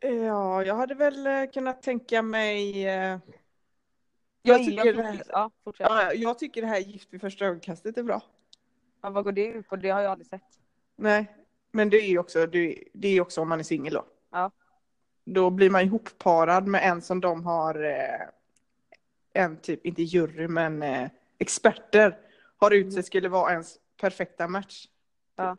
[0.00, 2.86] Ja, jag hade väl eh, kunnat tänka mig...
[2.88, 3.18] eh,
[4.42, 5.22] Jag, tycker jag, det jag, här-
[5.78, 8.22] ja, jag tycker det här Gift vid första ögonkastet är bra.
[9.02, 9.76] Ja, vad går det ut på?
[9.76, 10.42] Det har jag aldrig sett.
[10.96, 11.36] Nej,
[11.70, 14.04] Men det är ju också, det är också om man är singel då.
[14.30, 14.50] Ja.
[15.24, 18.28] Då blir man ihopparad med en som de har, eh,
[19.32, 22.18] en typ, inte jury, men eh, experter
[22.56, 24.88] har utsett skulle vara ens perfekta match.
[25.36, 25.44] Typ.
[25.44, 25.56] Ja.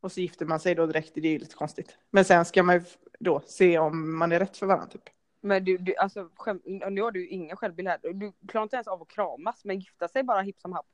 [0.00, 1.98] Och så gifter man sig då direkt, det är ju lite konstigt.
[2.10, 2.82] Men sen ska man ju
[3.20, 5.02] då se om man är rätt för varandra typ.
[5.40, 7.98] Men du, du alltså skäm, nu har du ju ingen självbild här.
[8.14, 10.86] Du klarar inte ens av att kramas men gifta sig bara hipp som happ.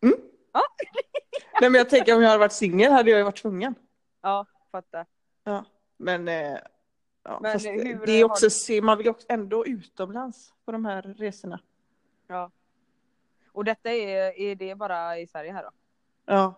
[1.60, 3.74] Nej men jag tänker om jag hade varit singel hade jag ju varit tvungen.
[4.22, 5.06] Ja, fattar.
[5.44, 5.64] Ja.
[5.96, 6.58] Men, eh,
[7.22, 10.54] ja, Men fast hur det är också, du- se, man vill ju också ändå utomlands
[10.64, 11.60] på de här resorna.
[12.26, 12.50] Ja.
[13.52, 15.70] Och detta är, är det bara i Sverige här då?
[16.26, 16.54] Ja,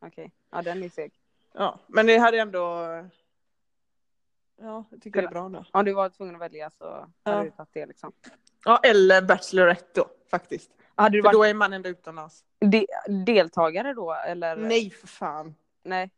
[0.00, 0.32] Okej.
[0.50, 1.12] Ja den är seg.
[1.54, 1.78] ja.
[1.86, 2.60] men det hade ändå,
[4.60, 5.64] ja jag tycker det är bra då.
[5.72, 6.84] Om du var tvungen att välja så
[7.22, 7.42] hade Ja.
[7.44, 8.12] du tagit det liksom.
[8.64, 10.70] Ja, eller Bachelorette då faktiskt.
[10.94, 12.44] Hade du För varit då är man ändå utomlands.
[12.58, 12.86] de,
[13.24, 14.56] deltagare då eller?
[14.56, 15.54] Nej för fan.
[15.82, 16.10] Nej.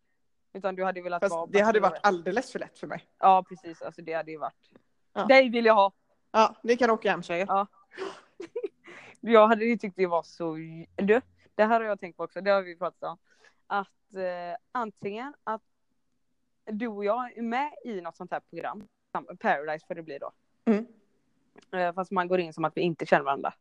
[0.53, 3.05] Utan du hade velat Fast vara det hade varit alldeles för lätt för mig.
[3.19, 4.71] Ja precis, alltså det hade ju varit.
[5.13, 5.25] Ja.
[5.25, 5.93] Dig vill jag ha.
[6.31, 7.47] Ja, ni kan åka hem tjejer.
[7.49, 7.67] Ja.
[9.21, 10.55] Jag hade ju tyckt det var så...
[10.97, 11.21] Du,
[11.55, 13.19] det här har jag tänkt på också, det har vi pratat om.
[13.69, 15.63] Att eh, antingen att
[16.65, 18.89] du och jag är med i något sånt här program,
[19.39, 20.33] Paradise får det bli då.
[20.65, 20.87] Mm.
[21.73, 23.55] Eh, fast man går in som att vi inte känner varandra.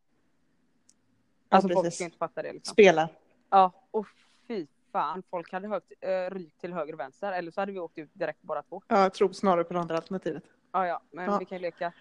[1.50, 1.96] Alltså folk precis.
[1.96, 2.74] ska inte fatta det liksom.
[2.74, 3.10] Spelar.
[3.50, 4.08] Ja, och
[4.48, 7.80] fy fan, folk hade högt, eh, rykt till höger och vänster eller så hade vi
[7.80, 8.82] åkt ut direkt båda två.
[8.88, 10.43] Ja, jag tror snarare på det andra alternativet.
[10.72, 11.38] Ja, ja, men Ja.
[11.38, 11.93] vi kan ju leka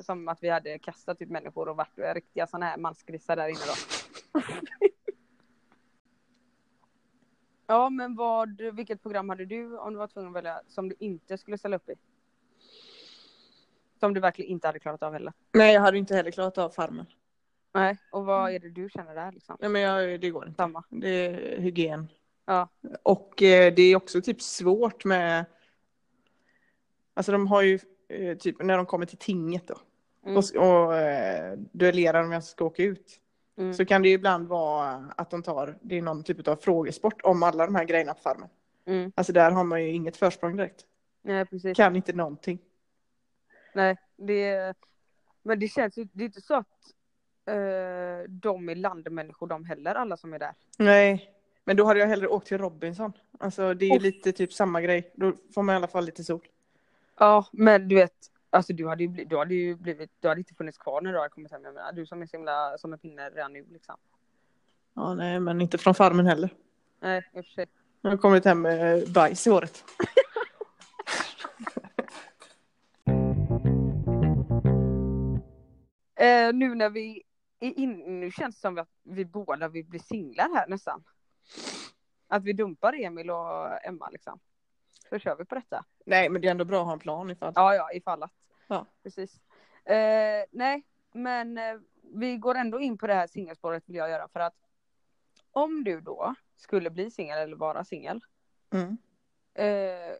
[0.00, 3.60] som att vi hade kastat ut människor och varit riktiga sådana här mansgrisar där inne
[3.66, 4.40] då.
[7.70, 10.94] ja, men vad, vilket program hade du om du var tvungen att välja som du
[10.98, 11.94] inte skulle ställa upp i?
[14.00, 15.32] Som du verkligen inte hade klarat av heller?
[15.52, 17.06] Nej, jag hade inte heller klarat av farmen.
[17.74, 19.56] Nej, och vad är det du känner där liksom?
[19.60, 20.56] Nej, men jag, det går inte.
[20.56, 20.84] Samma.
[20.88, 22.08] Det är hygien.
[22.44, 22.68] Ja.
[23.02, 25.44] Och eh, det är också typ svårt med...
[27.14, 27.78] Alltså de har ju
[28.08, 29.78] eh, typ när de kommer till tinget då.
[30.24, 30.36] Mm.
[30.36, 33.20] Och, och eh, duellerar om jag ska åka ut.
[33.60, 33.74] Mm.
[33.74, 37.20] Så kan det ju ibland vara att de tar, det är någon typ av frågesport
[37.22, 38.48] om alla de här grejerna på farmen.
[38.86, 39.12] Mm.
[39.14, 40.84] Alltså där har man ju inget försprång direkt.
[41.22, 41.76] Nej, precis.
[41.76, 42.58] Kan inte någonting.
[43.74, 44.74] Nej, det...
[45.42, 46.66] Men det känns ju, det är inte så att
[47.46, 50.54] eh, de är landmänniskor de heller, alla som är där.
[50.78, 51.30] Nej,
[51.64, 53.12] men då hade jag hellre åkt till Robinson.
[53.38, 54.02] Alltså det är Uff.
[54.02, 55.12] lite typ samma grej.
[55.14, 56.46] Då får man i alla fall lite sol.
[57.18, 60.40] Ja, men du vet, alltså du hade ju, bli, du hade ju blivit, du hade
[60.40, 61.64] inte funnits kvar när du hade kommit hem.
[61.64, 63.96] Jag menar, du som är så himla som en pinne redan nu liksom.
[64.94, 66.50] Ja, nej, men inte från farmen heller.
[67.00, 67.66] Nej, i och för sig.
[68.00, 69.84] Jag har kommit hem med bajs i håret.
[76.20, 77.22] Eh, nu när vi
[77.60, 81.04] är in, nu känns det som att vi båda vill bli singlar här nästan.
[82.28, 84.40] Att vi dumpar Emil och Emma liksom.
[85.10, 85.84] Så kör vi på detta.
[86.06, 87.52] Nej, men det är ändå bra att ha en plan ifall.
[87.56, 88.32] Ja, ja, ifall att.
[88.66, 88.86] Ja.
[89.02, 89.40] Precis.
[89.84, 94.28] Eh, nej, men eh, vi går ändå in på det här singelspåret vill jag göra
[94.28, 94.54] för att
[95.52, 98.20] om du då skulle bli singel eller vara singel.
[98.70, 98.96] Mm.
[99.54, 100.16] Eh,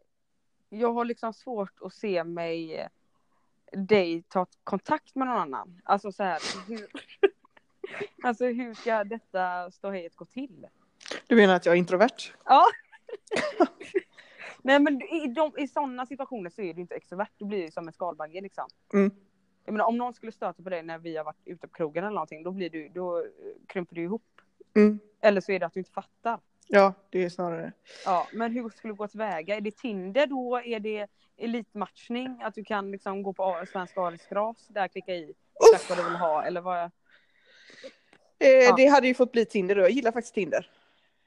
[0.69, 2.87] jag har liksom svårt att se mig eh,
[3.71, 5.81] dig ta kontakt med någon annan.
[5.83, 6.39] Alltså så här.
[6.67, 6.87] Hur,
[8.23, 10.67] alltså hur ska detta ståhejet gå till?
[11.27, 12.33] Du menar att jag är introvert?
[12.45, 12.65] Ja.
[14.61, 17.29] Nej men i, de, i sådana situationer så är du inte extrovert.
[17.37, 18.67] Du blir ju som en skalbagge liksom.
[18.93, 19.11] Mm.
[19.65, 22.03] Jag menar, om någon skulle stöta på dig när vi har varit ute på krogen
[22.03, 23.25] eller någonting, då blir du, då eh,
[23.67, 24.23] krymper du ihop.
[24.75, 24.99] Mm.
[25.21, 26.39] Eller så är det att du inte fattar.
[26.67, 27.71] Ja, det är snarare
[28.05, 29.55] Ja, men hur skulle du gå tillväga?
[29.55, 30.61] Är det Tinder då?
[30.65, 32.41] Är det elitmatchning?
[32.43, 35.33] Att du kan liksom gå på Svensk Arisgras, där klicka i
[35.73, 36.83] exakt vad du vill ha eller vad?
[36.83, 38.75] eh, Ja.
[38.75, 39.81] Det hade ju fått bli Tinder då.
[39.81, 40.69] Jag gillar faktiskt Tinder.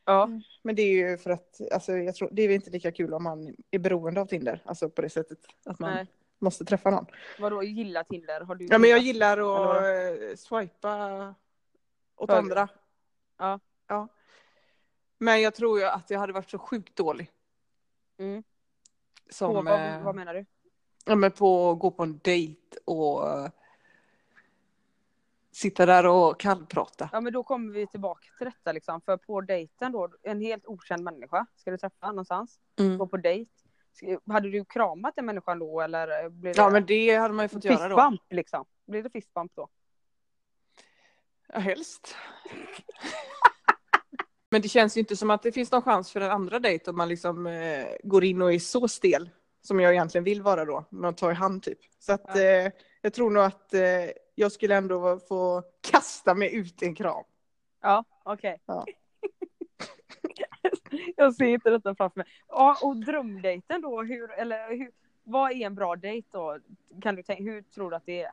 [0.05, 0.31] Ja,
[0.62, 3.23] Men det är ju för att, alltså jag tror, det är inte lika kul om
[3.23, 4.62] man är beroende av Tinder.
[4.64, 6.07] Alltså på det sättet att man nej.
[6.38, 7.07] måste träffa någon.
[7.38, 8.40] Vadå gilla Tinder?
[8.40, 11.35] Har du Ja men jag gillar att swipa
[12.17, 12.43] åt Höger.
[12.43, 12.69] andra.
[13.38, 13.61] Ja.
[13.88, 14.09] ja.
[15.19, 17.31] Men jag tror ju att jag hade varit så sjukt dålig.
[18.19, 18.43] Mm.
[19.31, 20.45] Som, På, vad, eh, vad menar du?
[21.05, 23.51] ja, men på att gå på en dejt och eh,
[25.55, 27.09] sitta där och kallprata.
[27.12, 29.01] Ja men då kommer vi tillbaka till detta liksom.
[29.01, 32.59] För på dejten då, en helt okänd människa ska du träffa någonstans.
[32.79, 32.99] Mm.
[32.99, 33.51] Gå på dejt.
[34.27, 37.49] Hade du kramat den människan då eller blir det Ja men det hade man ju
[37.49, 37.97] fått göra då.
[37.97, 38.64] fistbump liksom?
[38.87, 39.69] Blir det fistbump då?
[41.49, 42.17] Ja, helst.
[44.51, 46.90] Men det känns ju inte som att det finns någon chans för en andra dejt
[46.90, 49.31] om man liksom eh, går in och är så stel
[49.62, 50.85] som jag egentligen vill vara då.
[50.90, 51.79] Man tar i hand typ.
[51.99, 52.40] Så att Ja.
[52.40, 53.81] eh, jag tror nog att eh,
[54.35, 57.25] jag skulle ändå få kasta mig ut i en kram.
[57.83, 58.61] Ja, okej.
[58.66, 58.85] Ja.
[61.16, 62.27] Jag ser inte detta framför mig.
[62.49, 64.90] Ja, och drömdejten då, hur, eller hur,
[65.25, 66.59] vad är en bra dejt då?
[67.03, 68.31] Kan du tänka, hur tror du att det är?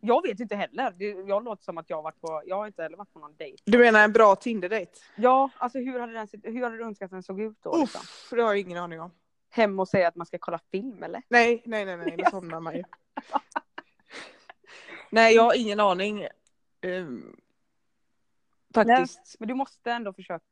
[0.00, 0.94] Jag vet inte heller.
[1.28, 3.62] Jag låter som att jag varit på, jag har inte heller varit på någon dejt.
[3.64, 4.92] Du menar en bra Tinder-dejt?
[5.16, 7.76] Ja, alltså hur hade, den, hur hade du önskat att den såg ut då?
[7.76, 8.00] Liksom?
[8.00, 9.10] Uff, det har jag ingen aning om.
[9.50, 11.22] Hem och säga att man ska kolla film eller?
[11.28, 12.82] Nej, nej, nej, nej, då somnar man ju.
[15.16, 16.28] Nej, jag har ingen aning.
[16.82, 17.40] Um,
[18.74, 19.36] faktiskt.
[19.38, 20.44] Men du måste ändå försöka.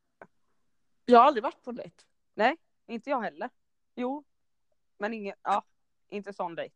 [1.07, 2.05] Jag har aldrig varit på en dejt.
[2.87, 3.51] Inte jag heller.
[3.95, 4.25] Jo,
[4.99, 5.65] men ingen, ja,
[6.09, 6.75] inte sån dejt.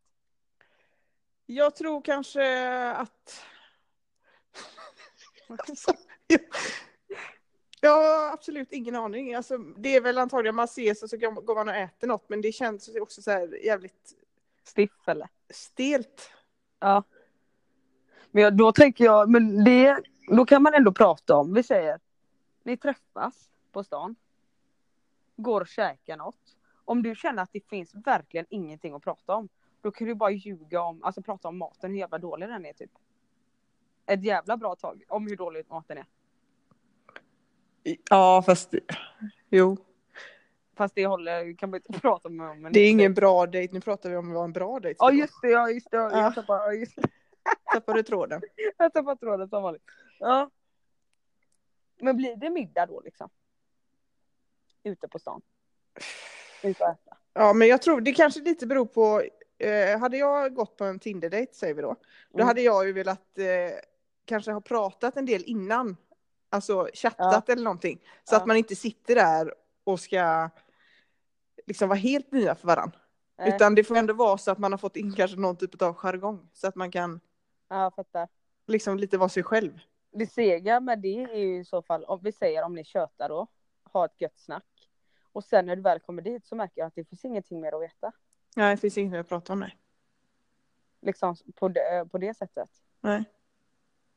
[1.46, 3.44] Jag tror kanske att...
[5.48, 5.92] Alltså,
[6.26, 6.40] jag-
[7.80, 9.34] Jag har absolut ingen aning.
[9.34, 12.40] Alltså, det är väl antagligen man ses och så går man och äter något men
[12.40, 14.12] det känns också så här jävligt
[14.64, 15.28] Stiff eller?
[15.50, 16.32] stelt.
[16.78, 17.02] Ja.
[18.30, 22.00] Men jag, då tänker jag, men det, då kan man ändå prata om, vi säger,
[22.62, 24.16] ni träffas på stan,
[25.36, 26.56] går och käkar något.
[26.84, 29.48] Om du känner att det finns verkligen ingenting att prata om,
[29.80, 32.72] då kan du bara ljuga om, alltså prata om maten, hur jävla dålig den är
[32.72, 32.90] typ.
[34.06, 36.06] Ett jävla bra tag om hur dålig maten är.
[38.10, 38.74] Ja fast
[39.48, 39.76] jo.
[40.76, 42.68] Fast det håller, kan man inte prata om.
[42.72, 43.74] Det är ingen bra dejt.
[43.74, 45.96] Nu pratar vi om vad en bra dejt Ja just det, ja just det.
[45.96, 46.22] Ja.
[46.22, 47.02] Jag tappade, ja, just det.
[47.72, 48.42] Tappade du tråden?
[48.78, 49.82] Jag tappade tråden som vanligt.
[50.18, 50.50] Ja.
[52.00, 53.30] Men blir det middag då liksom?
[54.82, 55.42] Ute på stan?
[56.62, 57.16] Ute och äta?
[57.32, 59.22] Ja men jag tror det kanske lite beror på.
[59.58, 61.96] Eh, hade jag gått på en Tinder-dejt säger vi då.
[62.30, 62.46] Då Mm.
[62.46, 63.44] hade jag ju velat eh,
[64.24, 65.96] kanske ha pratat en del innan.
[66.50, 67.98] Alltså chattat eller någonting.
[68.24, 68.38] Så Ja.
[68.40, 69.54] att man inte sitter där
[69.84, 70.50] och ska
[71.66, 72.98] liksom vara helt nya för varandra.
[73.38, 73.48] Nej.
[73.54, 75.94] Utan det får ändå vara så att man har fått in kanske någon typ av
[75.94, 76.48] jargong.
[76.52, 77.20] Så att man kan
[77.68, 78.28] Ja, fattar.
[78.66, 79.78] liksom lite vara sig själv.
[80.12, 83.28] Det sega med det är ju i så fall, om vi säger om ni tjötar
[83.28, 83.46] då,
[83.92, 84.88] ha ett gött snack.
[85.32, 87.74] Och sen när du väl kommer dit så märker jag att det finns ingenting mer
[87.74, 88.12] att veta.
[88.56, 89.60] Nej, det finns inget att prata om.
[89.60, 89.76] Nej.
[91.00, 92.68] Liksom på det, på det sättet.
[93.00, 93.24] Nej.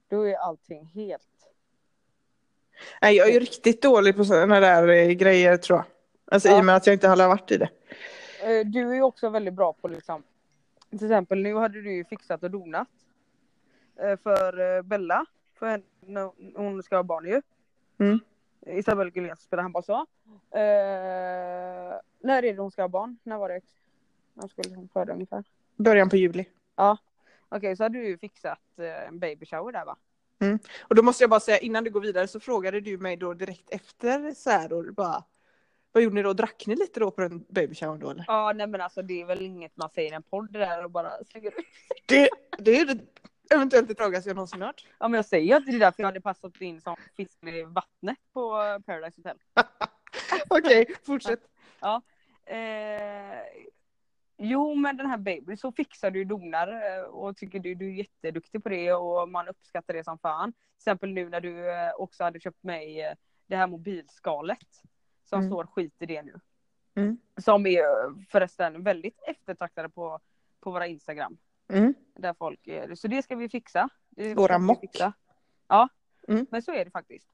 [0.07, 1.27] Då är allting helt...
[3.01, 5.85] Nej, jag är ju riktigt dålig på sådana där eh, grejer tror jag.
[6.25, 6.57] Alltså i Ja.
[6.59, 7.69] och med att jag inte har varit i det.
[8.43, 10.23] Eh, Du är ju också väldigt bra på liksom,
[10.89, 12.87] till exempel nu hade du ju fixat och donat.
[13.95, 15.25] Eh, För eh, Bella,
[15.59, 17.41] för henne, hon ska ha barn ju.
[17.99, 18.19] Mm.
[18.65, 20.05] Isabelle Gullén spelar handboll så.
[20.51, 23.17] Eh, när är det hon ska ha barn?
[23.23, 23.61] När var det?
[24.33, 25.43] När skulle hon föda ungefär?
[25.75, 26.45] Början på juli.
[27.49, 29.97] Okej, så hade du fixat eh, en baby shower där va?
[30.81, 33.33] Och då måste jag bara säga innan du går vidare så frågade du mig då
[33.33, 35.23] direkt efter så här och bara
[35.91, 36.33] vad gjorde ni då?
[36.33, 38.25] Drack ni lite då på den baby shower då eller?
[38.27, 40.83] Ja, nej men alltså det är väl inget man säger i en podd det där
[40.83, 41.65] och bara slänger ut.
[42.05, 42.99] Det, det är det
[43.55, 44.85] eventuellt det tråkigaste jag någonsin hört.
[44.99, 47.43] Ja men jag säger ju att det är därför jag hade passat in som fisk
[47.43, 48.49] i vattnet på
[48.85, 49.37] Paradise Hotel.
[50.49, 51.39] Okej, fortsätt.
[52.45, 53.41] Eh,
[54.37, 57.93] jo men den här baby så fixar du donar eh, och tycker du, du är
[57.93, 60.51] jätteduktig på det och man uppskattar det som fan.
[60.53, 63.13] Till exempel nu när du eh, också hade köpt mig eh,
[63.47, 64.81] det här mobilskalet.
[65.23, 65.51] Som Mm.
[65.51, 66.39] står skit i det nu.
[66.95, 67.17] Mm.
[67.37, 67.83] Som är
[68.29, 70.19] förresten väldigt eftertraktade på,
[70.59, 71.37] på våra Instagram.
[71.77, 71.93] Mm.
[72.15, 73.89] Där folk är, så det ska vi fixa.
[74.09, 74.79] Det Våra mock.
[74.81, 75.13] fixa.
[75.67, 75.89] Ja,
[76.27, 76.45] Mm.
[76.51, 77.27] men så är det faktiskt.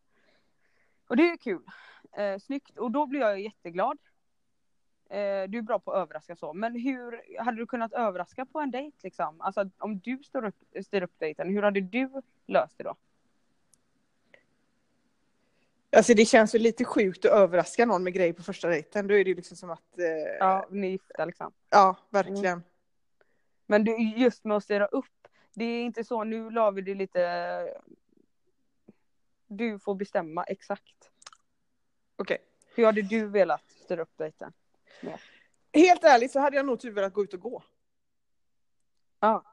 [1.08, 1.64] Och det är kul.
[2.18, 2.78] Eh, snyggt.
[2.78, 3.98] Och då blir jag jätteglad.
[5.10, 6.54] Eh, du är bra på att överraska så.
[6.54, 9.42] Men hur hade du kunnat överraska på en dejt liksom?
[9.42, 12.96] Alltså om du står upp, styr upp dejten, hur hade du löst det då?
[15.98, 19.08] Alltså det känns ju lite sjukt att överraska någon med grejer på första dejten.
[19.08, 20.36] Då är det ju liksom som att, eh, ja.
[20.40, 21.52] Ja, ni är gifta liksom.
[22.10, 22.64] verkligen.
[23.68, 25.06] Men du, just med att styra upp.
[25.54, 27.74] Det är inte så, nu la vi det lite...
[29.48, 31.12] Du får bestämma exakt.
[32.16, 32.38] Okej.
[32.76, 34.54] Hur hade du velat styra upp dejten?
[35.74, 37.64] Helt ärligt så hade jag nog typ velat gå ut och gå.
[39.20, 39.44] Ja.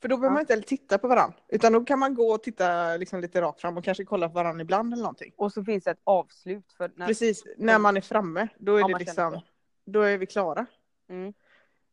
[0.00, 0.32] För då behöver Ja.
[0.32, 1.36] man inte heller titta på varandra.
[1.48, 4.34] Utan då kan man gå och titta liksom lite rakt fram och kanske kolla på
[4.34, 5.32] varandra ibland eller någonting.
[5.36, 7.06] Och så finns det ett avslut för när...
[7.06, 9.40] Precis, när man är framme, då är Ja, det liksom,
[9.84, 10.66] då är vi klara.
[11.08, 11.34] Mm.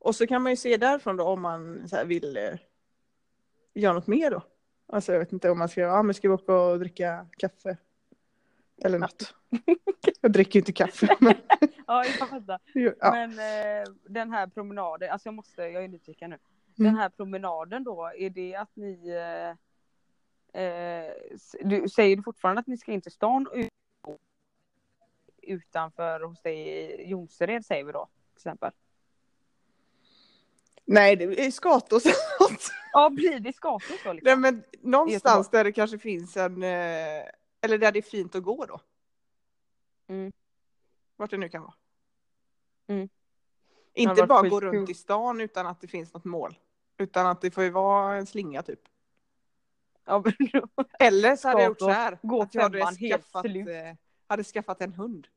[0.05, 2.53] Och så kan man ju se därifrån då om man så vill eh,
[3.73, 4.41] göra något mer då.
[4.87, 7.77] Alltså jag vet inte om man ska, ja men ska vi åka och dricka kaffe?
[8.83, 9.35] Eller något.
[10.21, 11.17] jag dricker ju inte kaffe.
[11.19, 11.33] Men,
[11.87, 12.59] Ja, jag fattar.
[12.73, 13.11] ja.
[13.11, 16.37] Men eh, den här promenaden, alltså jag måste, jag är nyfiken nu.
[16.79, 16.93] Mm.
[16.93, 19.09] Den här promenaden då, är det att ni...
[19.09, 21.11] Eh, eh,
[21.61, 23.47] du, säger du fortfarande att ni ska in till stan
[25.41, 28.71] utanför hos dig i Jonsered säger vi då, till exempel?
[30.85, 32.03] Nej, det är Skatås.
[32.93, 34.13] Ja, blir det Skatås då?
[34.13, 34.41] Nej Liksom?
[34.41, 37.23] men någonstans där det kanske finns en, eh,
[37.61, 38.79] eller där det är fint att gå då.
[41.15, 41.73] Vart det nu kan vara.
[42.87, 43.09] Mm.
[43.93, 46.57] Inte bara gå runt i stan utan att det finns något mål.
[46.97, 48.79] Utan att det får ju vara en slinga typ.
[50.05, 50.23] Ja,
[50.99, 52.19] Eller så hade jag gjort så här.
[52.21, 53.51] gå att jag hade skaffat, eh,
[54.27, 55.27] hade skaffat en hund.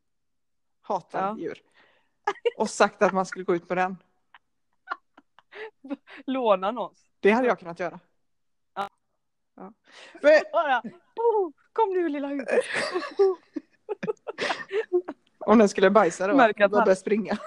[0.80, 1.36] Hatar Ja.
[1.38, 1.62] djur.
[2.56, 3.96] Och sagt att man skulle gå ut på den.
[6.26, 7.06] låna någons.
[7.20, 8.00] Det hade jag kunnat göra.
[8.74, 8.90] Ja.
[9.56, 9.72] Ja.
[10.22, 10.82] Men, Bara,
[11.16, 12.64] oh, kom nu lilla huvudet.
[15.38, 17.38] om den skulle bajsa då, Märker att då börjar springa.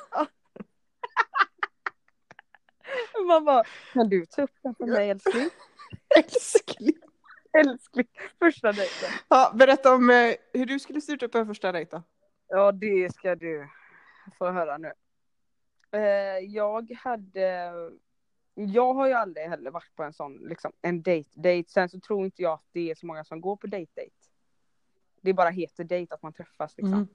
[3.27, 5.49] Man bara, kan du ta upp den för mig älskling?
[6.17, 6.95] Älskling.
[7.53, 8.07] Älskling,
[8.39, 9.09] första dejten.
[9.27, 12.03] Ja, berätta om eh, hur du skulle styrt upp en första dejt då.
[12.47, 13.69] Ja, det ska du
[14.37, 14.91] få höra nu.
[15.91, 16.01] Eh,
[16.45, 17.73] jag hade...
[18.53, 21.69] Jag har ju aldrig heller varit på en sån, liksom, en date-date.
[21.69, 24.29] Sen så tror inte jag att det är så många som går på date-date.
[25.21, 26.93] Det bara heter date, att man träffas liksom.
[26.93, 27.07] Mm.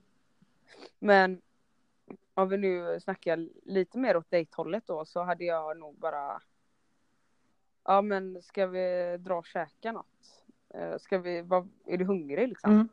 [0.98, 1.42] Men
[2.34, 6.42] om vi nu snackar lite mer åt dejthållet då så hade jag nog bara
[7.84, 10.44] Ja men ska vi dra och käka något?
[10.74, 12.88] Eh, Ska vi, vad, är du hungrig liksom?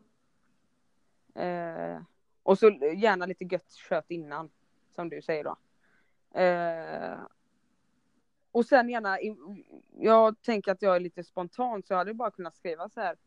[1.36, 1.96] Mm.
[1.96, 2.02] Eh,
[2.43, 4.50] och så gärna lite gött kött innan.
[4.96, 5.58] Som du säger då.
[6.34, 7.19] Eh,
[8.52, 9.17] och sen gärna,
[10.00, 13.17] jag tänker att jag är lite spontan så jag hade bara kunnat skriva så här.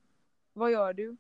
[0.53, 1.17] Vad gör du?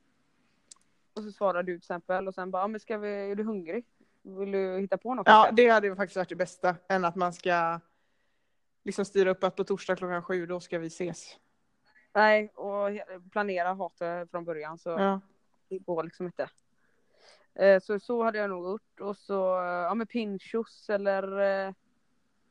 [1.14, 3.84] Och så svarar du till exempel och sen bara, men ska vi, är du hungrig?
[4.22, 5.26] Vill du hitta på något?
[5.28, 5.62] Ja, kanske?
[5.62, 6.76] det hade faktiskt varit det bästa.
[6.88, 7.80] Än att man ska
[8.82, 11.36] liksom styra upp att på torsdag klockan sju, då ska vi ses.
[12.12, 12.88] Nej, och
[13.30, 15.20] planera hatet från början så Ja.
[15.68, 16.48] det går liksom inte.
[17.58, 21.72] Eh, så så hade jag nog gjort och så, eh, ja men pinchos eller eh,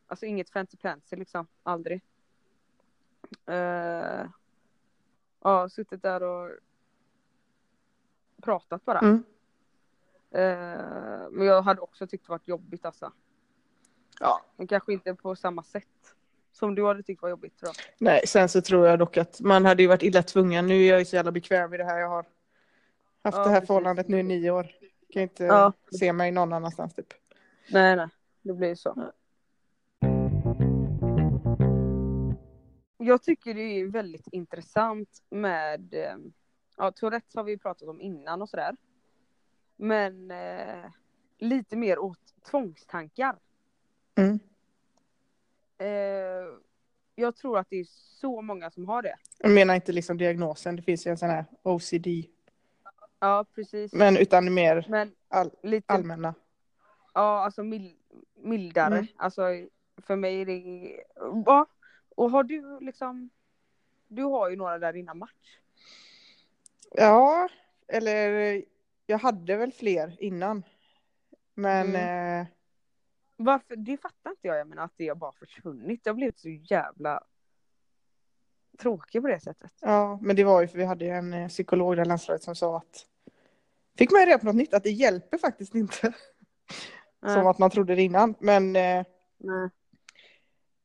[0.07, 2.01] Alltså inget fancy fancy liksom, aldrig.
[3.45, 4.25] Eh,
[5.43, 6.51] ja, suttit där och
[8.43, 8.99] pratat bara.
[8.99, 9.23] Mm.
[10.31, 13.11] Eh, men jag hade också tyckt det varit jobbigt alltså.
[14.19, 14.41] ja.
[14.55, 15.85] Men kanske inte på samma sätt.
[16.51, 17.85] Som du hade tyckt var jobbigt tror jag.
[17.97, 20.67] Nej, sen så tror jag dock att man hade ju varit illa tvungen.
[20.67, 22.25] Nu är jag ju så jävla bekväm i det här jag har.
[23.23, 23.67] Haft Ja, det här precis.
[23.67, 24.67] förhållandet nu i nio år.
[25.15, 25.73] Kan inte Ja.
[25.99, 27.13] se mig någon annanstans typ.
[27.71, 28.07] Nej nej,
[28.41, 29.11] det blir så.
[32.97, 36.15] Jag tycker det är väldigt intressant med, eh,
[36.77, 38.75] ja Tourettes har vi pratat om innan och sådär.
[39.75, 40.85] Men eh,
[41.37, 43.35] lite mer åt tvångstankar.
[44.15, 44.39] Mm.
[45.77, 46.53] Eh,
[47.15, 49.15] jag tror att det är så många som har det.
[49.39, 52.07] Jag menar inte liksom diagnosen, det finns ju en sån här OCD.
[53.25, 53.93] Ja precis.
[53.93, 56.33] Men utan mer Men all, lite, allmänna.
[57.13, 57.95] ja alltså mil,
[58.35, 58.97] mildare.
[58.97, 59.07] Mm.
[59.17, 59.41] Alltså
[59.97, 61.03] för mig är det,
[61.45, 61.65] ja.
[62.15, 63.29] Och har du liksom,
[64.07, 65.59] du har ju några där innan match.
[66.91, 67.49] Ja,
[67.87, 68.61] eller
[69.05, 70.63] jag hade väl fler innan.
[71.53, 72.47] Men eh,
[73.37, 76.05] Varför, det fattar inte jag, jag menar att det har bara försvunnit.
[76.05, 77.23] Har blivit så jävla
[78.79, 79.71] tråkig på det sättet.
[79.81, 82.55] ja, men det var ju för vi hade ju en eh, psykolog i landslaget som
[82.55, 83.05] sa att
[83.97, 86.13] fick man reda på något nytt att det hjälper faktiskt inte.
[87.27, 88.35] Som att man trodde det innan.
[88.39, 89.05] Men eh,
[89.37, 89.69] Nej.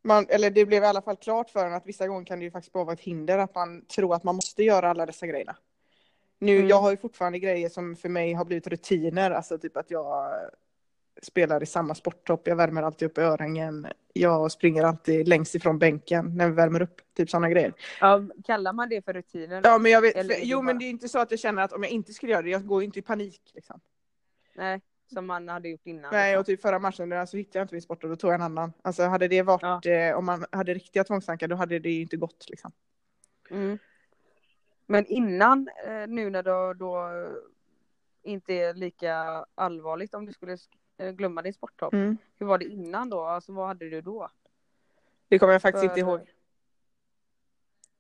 [0.05, 2.45] man, eller det blev i alla fall klart för en att vissa gånger kan det
[2.45, 5.27] ju faktiskt bara vara ett hinder att man tror att man måste göra alla dessa
[5.27, 5.57] grejerna.
[6.39, 6.69] Nu, Mm.
[6.69, 10.33] jag har ju fortfarande grejer som för mig har blivit rutiner, alltså typ att jag
[11.23, 16.37] spelar i samma sporttopp, jag värmer alltid upp öringen, jag springer alltid längst ifrån bänken
[16.37, 17.73] när vi värmer upp, typ sådana grejer.
[18.01, 19.61] Ja, kallar man det för rutiner?
[19.65, 21.63] Ja, men jag vet, för, jo bara- men det är inte så att jag känner
[21.63, 23.81] att om jag inte skulle göra det, jag går ju inte i panik liksom.
[24.55, 24.81] Nej,
[25.15, 26.13] som man hade gjort innan.
[26.13, 26.41] Nej, liksom.
[26.41, 28.35] och typ förra matchen där så hittade jag inte min sport och då tog jag
[28.35, 28.73] en annan.
[28.83, 29.91] Alltså hade det varit, Ja.
[29.93, 32.73] eh, om man hade riktiga tvångstankar, då hade det ju inte gått liksom.
[33.51, 33.79] Mm.
[34.87, 37.11] Men innan, eh, nu när det då
[38.23, 40.77] inte är lika allvarligt om du skulle sk-
[41.17, 41.93] glömma din sporttopp.
[41.95, 42.17] Mm.
[42.39, 43.25] Hur var det innan då?
[43.25, 44.31] Alltså vad hade du då?
[45.29, 46.21] Det kommer jag faktiskt För- inte ihåg.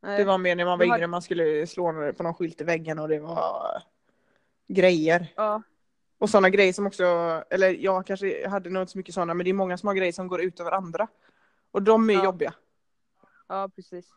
[0.01, 0.18] Nej.
[0.18, 2.64] Det var mer när man var hade- yngre, man skulle slå på någon skylt i
[2.64, 3.83] väggen och det var
[4.66, 5.33] grejer.
[5.37, 5.62] Ja,
[6.18, 7.05] Och sådana grejer som också,
[7.51, 9.95] eller jag kanske hade nog inte så mycket sådana, men det är många som har
[9.95, 11.09] grejer som går ut över andra.
[11.70, 12.24] Och de är Ja.
[12.24, 12.55] jobbiga.
[13.49, 14.12] ja, precis.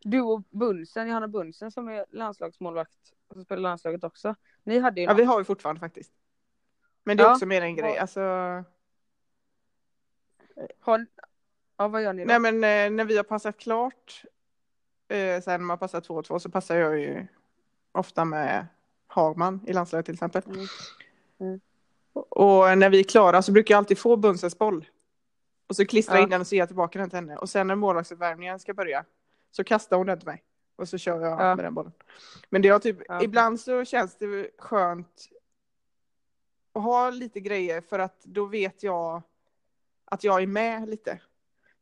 [0.00, 4.34] Du och Bunsen, Johanna Bunsen som är landslagsmålvakt och spelar landslaget också.
[4.62, 5.20] Ni hade ju Ja, något.
[5.20, 6.12] vi har vi fortfarande faktiskt.
[7.08, 7.32] Men det är Ja.
[7.32, 7.98] också mer en grej.
[7.98, 8.20] Alltså,
[10.80, 11.06] Har...
[11.76, 12.26] Ja, vad gör ni då?
[12.28, 14.22] nej men eh, när vi har passat klart,
[15.08, 17.26] eh, sen när man passar 2-2 så passar jag ju
[17.92, 18.66] ofta med
[19.06, 20.42] Hagman i landslaget till exempel.
[20.46, 20.66] Mm.
[21.40, 21.60] Mm.
[22.12, 24.88] Och när vi är klara så brukar jag alltid få Bunsens boll.
[25.66, 26.24] Och så klistrar jag Ja.
[26.24, 27.36] in den och så ger jag tillbaka den till henne.
[27.36, 29.04] Och sen när målvaktsuppvärmningen ska börja
[29.50, 30.42] så kastar hon den till mig.
[30.76, 31.54] Och så kör jag Ja.
[31.56, 31.92] med den bollen.
[32.50, 33.22] Men det har typ, Ja.
[33.22, 35.28] ibland så känns det skönt
[36.72, 39.22] att ha lite grejer för att då vet jag
[40.04, 41.20] att jag är med lite.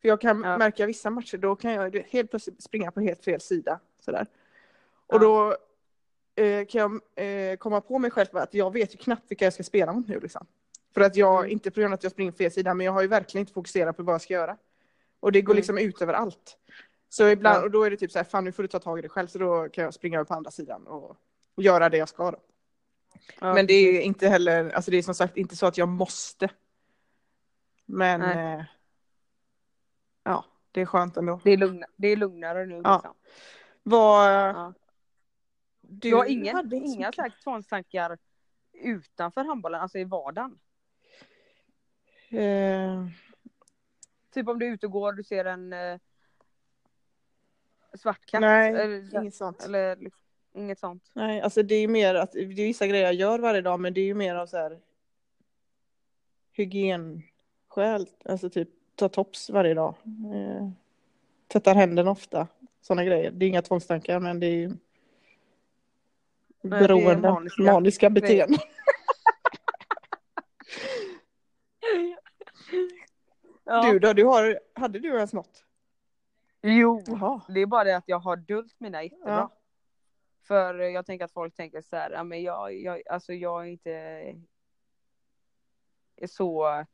[0.02, 0.58] För jag kan Ja.
[0.58, 3.80] märka vissa matcher, då kan jag helt plötsligt springa på helt fel sida.
[4.00, 4.26] Sådär.
[5.06, 5.18] Och Ja.
[5.18, 5.56] då
[6.42, 9.54] eh, kan jag eh, komma på mig själv att jag vet ju knappt vilka jag
[9.54, 10.20] ska spela mot nu.
[10.20, 10.46] Liksom.
[10.94, 11.50] För att jag, Mm.
[11.50, 13.42] inte på grund av att jag springer på fel sida, men jag har ju verkligen
[13.42, 14.56] inte fokuserat på vad jag ska göra.
[15.20, 15.56] Och det går Mm.
[15.56, 16.56] liksom ut över allt.
[17.08, 17.62] Så ibland, Ja.
[17.64, 19.08] och då är det typ så här, fan nu får du ta tag i det
[19.08, 21.16] själv, så då kan jag springa över på andra sidan och
[21.56, 22.38] göra det jag ska då.
[23.40, 25.88] Ja, Men det är inte heller, alltså det är som sagt inte så att jag
[25.88, 26.48] måste.
[27.86, 28.64] Men eh,
[30.22, 31.40] ja, det är skönt ändå.
[31.44, 32.80] det, är lugna, det är lugnare nu.
[32.84, 32.94] Ja.
[32.96, 33.14] Liksom.
[33.82, 34.72] Vad, Ja.
[35.80, 38.18] du, Du har ingen, hade inga så tvångstankar
[38.72, 40.58] utanför handbollen, alltså i vardagen?
[42.30, 43.06] Eh,
[44.30, 45.98] Typ om du är ute och går du ser en eh,
[47.94, 48.40] svart katt?
[48.40, 49.62] nej, eller, inget sånt.
[49.64, 50.22] eller liksom,
[50.56, 51.10] inget sånt?
[51.12, 53.94] Nej, alltså det är mer att det är vissa grejer jag gör varje dag, men
[53.94, 54.78] det är ju mer av så här
[56.52, 58.08] hygienskäl.
[58.24, 59.94] Alltså typ ta tops varje dag.
[60.34, 60.68] Eh,
[61.52, 62.48] tvättar händerna ofta.
[62.80, 63.30] Sådana grejer.
[63.30, 64.72] Det är inga tvångstankar, men det är ju
[66.62, 67.30] beroende.
[67.30, 68.58] maniska maniska, beteenden.
[73.68, 73.92] Ja.
[73.92, 75.64] Du då, du har, hade du ens något?
[76.62, 77.40] Jo, Jaha.
[77.48, 79.32] det är bara det att jag har dult mina jättebra.
[79.32, 79.52] Ja.
[80.46, 83.66] För jag tänker att folk tänker så här, ja men jag, jag, alltså jag är
[83.66, 83.92] inte
[86.16, 86.84] är så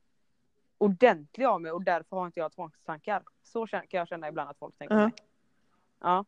[0.78, 3.22] ordentlig av mig och därför har inte jag tvångstankar.
[3.42, 5.00] Så kan jag känna ibland att folk tänker Ja.
[5.02, 5.12] mig.
[6.00, 6.24] Ja.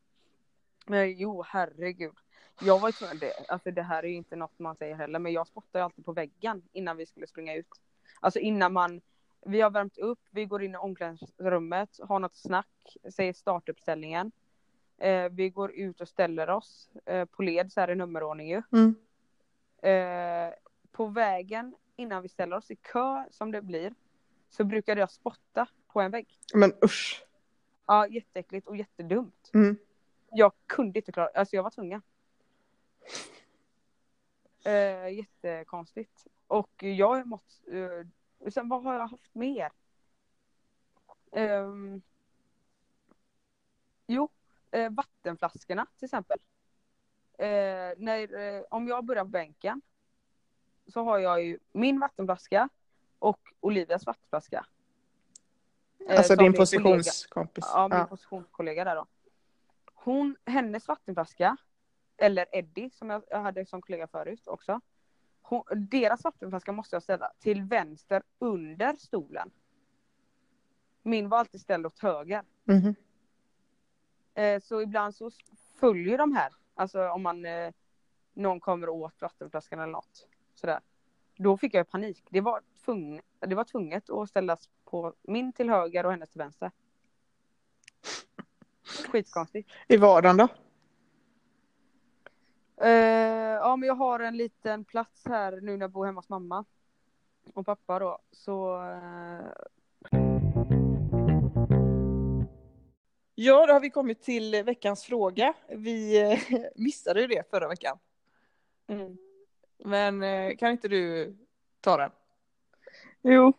[0.87, 2.15] Men jo, herregud.
[2.61, 5.33] Jag var tvungen, det, alltså det här är ju inte något man säger heller, men
[5.33, 7.81] jag spottar ju alltid på väggen innan vi skulle springa ut.
[8.21, 9.01] Alltså innan man,
[9.47, 14.33] vi har värmt upp, vi går in i omklädningsrummet, har något snack, säger startuppställningen.
[14.99, 18.63] Eh, vi går ut och ställer oss eh, på led, så här i nummerordning ju.
[18.73, 18.95] Mm.
[19.83, 20.55] Eh,
[20.93, 23.95] på vägen innan vi ställer oss i kö som det blir
[24.51, 26.39] så brukade jag spotta på en vägg.
[26.55, 27.27] Men usch.
[27.87, 29.51] Ja, jätteäckligt och jättedumt.
[29.55, 29.77] Mm.
[30.31, 32.03] Jag kunde inte klara, alltså jag var tvungen.
[34.65, 36.27] Eh, jättekonstigt.
[36.47, 39.71] Och jag har mått, eh, sen vad har jag haft mer?
[41.33, 42.03] Ehm,
[44.07, 44.29] jo,
[44.75, 46.39] eh, vattenflaskorna till exempel.
[47.39, 47.47] Eh,
[47.97, 49.81] när, eh, om jag börjar på bänken
[50.87, 52.69] så har jag ju min vattenflaska
[53.19, 54.67] och Olivias vattenflaska.
[56.09, 57.65] Eh, Alltså din positionskompis.
[57.75, 58.07] Ja, min Ja.
[58.07, 59.07] positionskollega där då.
[59.95, 61.57] Hon, hennes vattenflaska,
[62.17, 64.81] eller Eddie som jag, jag hade som kollega förut också.
[65.43, 69.51] Hon, deras vattenflaska måste jag ställa till vänster under stolen.
[71.03, 72.43] Min var alltid ställd åt höger.
[72.65, 72.87] Mhm.
[72.87, 72.95] Eh,
[74.63, 75.31] så ibland så
[75.81, 77.73] följer de här, alltså om man eh,
[78.35, 80.29] någon kommer åt vattenflaskan eller något.
[80.55, 80.81] Sådär.
[81.37, 82.25] Då fick jag panik.
[82.31, 86.39] Det var, tvung, det var tvunget att ställas på min till höger och hennes till
[86.39, 86.71] vänster.
[89.09, 89.71] Skitkonstigt.
[89.89, 90.49] I vardagen då?
[92.77, 92.91] Eh,
[93.61, 96.65] ja men jag har en liten plats här nu när jag bor hemma hos mamma.
[97.55, 98.19] Och pappa då.
[98.33, 99.51] Så eh,
[103.35, 105.55] Ja, då har vi kommit till veckans fråga.
[105.69, 106.39] Vi eh,
[106.77, 107.99] missade ju det förra veckan.
[108.87, 109.17] mm.
[109.79, 111.37] Men eh, kan inte du
[111.81, 112.11] ta den?
[113.23, 113.53] Jo.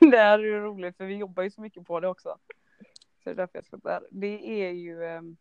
[0.10, 2.38] det här är ju roligt för vi jobbar ju så mycket på det också.
[3.22, 4.06] Så det är därför jag ska där.
[4.10, 5.36] Det är ju ehm,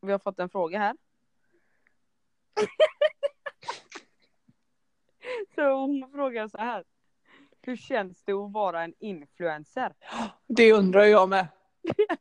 [0.00, 0.96] Vi har fått en fråga här.
[5.54, 6.84] så hon frågar så här.
[7.62, 9.94] Hur känns det att vara en influencer?
[10.46, 11.48] Det undrar jag med.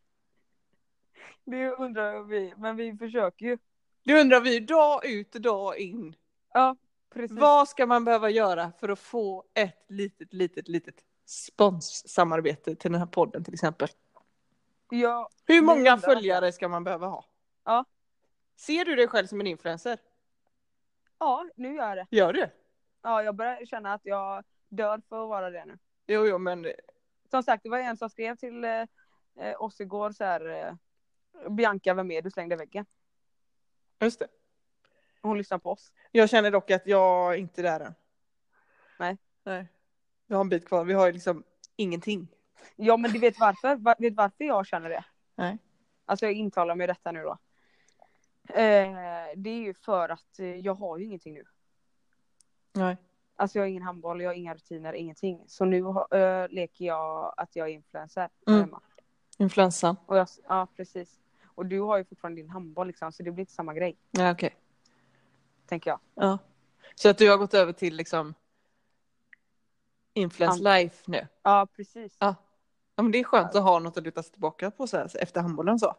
[1.45, 3.57] Det undrar vi, men vi försöker ju.
[4.03, 6.15] Det undrar vi dag ut och dag in.
[6.53, 6.75] Ja,
[7.13, 7.37] precis.
[7.37, 10.95] Vad ska man behöva göra för att få ett litet, litet, litet
[11.25, 13.87] sponssamarbete till den här podden till exempel?
[14.89, 17.25] Ja, Hur många följare ska man behöva ha?
[17.63, 17.85] Ja.
[18.55, 19.99] Ser du dig själv som en influencer?
[21.19, 22.07] ja, nu gör jag det.
[22.17, 22.49] Gör du?
[23.01, 25.77] Ja, jag börjar känna att jag dör för att vara det nu.
[26.07, 26.67] Jo, jo, men
[27.31, 28.65] Som sagt, det var en som skrev till
[29.37, 30.45] eh, oss igår så här.
[30.49, 32.31] Eh, Bianca, vem är du?
[32.31, 32.85] Slängde väggen.
[33.99, 34.27] just det.
[35.21, 35.91] Hon lyssnar på oss.
[36.11, 37.93] Jag känner dock att jag är inte där än.
[38.99, 39.17] Nej.
[39.43, 39.67] Nej.
[40.27, 40.83] Vi har en bit kvar.
[40.85, 41.43] Vi har liksom
[41.75, 42.27] ingenting.
[42.75, 43.75] Ja, men du vet varför?
[43.75, 45.05] Va- vet varför jag känner det?
[45.35, 45.57] Nej.
[46.05, 47.37] Alltså jag intalar mig detta nu då.
[48.53, 48.91] Eh,
[49.35, 51.43] det är ju för att eh, jag har ju ingenting nu.
[52.73, 52.97] Nej.
[53.35, 55.43] Alltså jag har ingen handboll, jag har inga rutiner, ingenting.
[55.47, 55.77] Så nu
[56.11, 58.59] eh, leker jag att jag är influencer här Mm.
[58.59, 58.81] hemma.
[59.37, 59.95] Influensan.
[60.05, 61.19] Och jag, ja, precis.
[61.45, 64.31] Och du har ju fortfarande din handboll liksom, så det blir inte samma grej, Ja,
[64.31, 64.55] okej.
[65.65, 65.99] tänker jag.
[66.15, 66.37] Ja.
[66.95, 68.33] Så att du har gått över till liksom
[70.13, 71.27] influence life nu?
[71.43, 72.17] Ja, precis.
[72.19, 72.35] Ja.
[72.95, 75.11] Ja men det är skönt att ha något att luta sig tillbaka på så här,
[75.19, 75.95] efter handbollen så.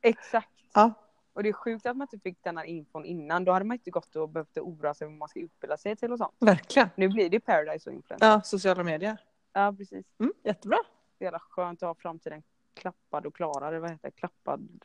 [0.00, 0.48] Exakt.
[0.74, 0.92] Ja.
[1.32, 3.44] Och det är sjukt att man inte fick den här infon innan.
[3.44, 6.12] Då hade man inte gått och behövt oroa sig vad man ska utbilda sig till
[6.12, 6.34] och sånt.
[6.38, 6.88] Verkligen.
[6.96, 8.26] Nu blir det Paradise och influencer.
[8.26, 9.16] Ja, sociala medier.
[9.52, 10.06] Ja, precis.
[10.18, 10.78] Mm, jättebra.
[11.18, 12.42] Det är jävla skönt att ha framtiden
[12.78, 13.68] klappad och klar.
[13.68, 14.16] Eller vad heter det?
[14.16, 14.84] Klappad.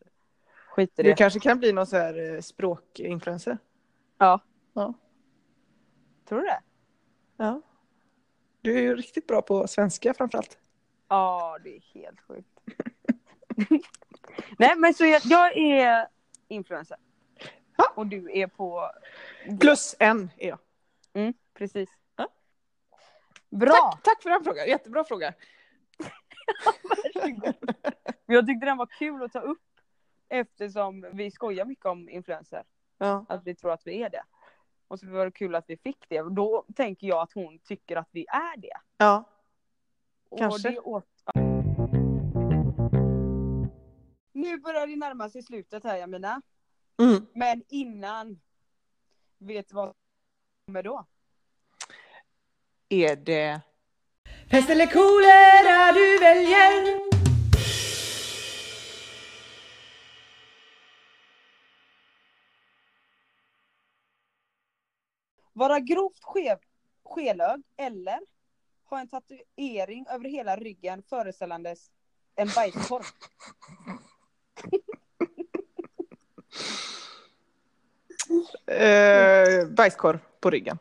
[0.70, 1.16] Skit i Du det.
[1.16, 3.58] kanske kan bli någon så här eh, språkinfluencer.
[4.18, 4.40] Ja.
[4.74, 4.94] Ja.
[6.26, 6.62] Tror du det?
[7.38, 7.62] Ja.
[8.62, 10.58] Du är ju riktigt bra på svenska framförallt.
[11.08, 12.60] Ja, det är helt sjukt.
[14.58, 16.08] Nej, men så jag, jag är
[16.48, 16.98] influencer.
[17.78, 17.94] Ja.
[17.96, 18.92] Och du är på...
[19.60, 20.60] Plus en är jag.
[21.14, 21.90] Mm, precis.
[22.16, 22.28] Ja.
[23.50, 23.74] Bra!
[23.74, 24.68] Tack, tack för den frågan.
[24.68, 25.34] Jättebra fråga.
[28.26, 29.62] Men jag tyckte den var kul att ta upp.
[30.30, 32.64] Eftersom vi skojar mycket om influencer.
[32.98, 33.26] Ja.
[33.30, 34.24] Att vi tror att vi är det.
[34.88, 36.22] Och så var det kul att vi fick det.
[36.22, 38.78] Och då tänker jag att hon tycker att vi är det.
[38.98, 39.24] ja.
[40.30, 40.70] Och Kanske.
[40.70, 41.06] det åt...
[44.32, 46.42] Nu börjar det närma sig slutet här Jamina.
[47.02, 47.26] Mm.
[47.34, 48.40] Men innan.
[49.38, 49.96] Vet du vad som
[50.66, 51.06] kommer då?
[52.90, 53.62] Är det...
[54.54, 57.00] Pest eller kolera du väljer
[65.54, 66.58] Vara grovt skev,
[67.04, 68.20] skelögd eller
[68.90, 71.92] ha en tatuering över hela ryggen föreställandes
[72.36, 73.04] en bajskorv.
[78.68, 80.78] Eh, bajskorv på ryggen.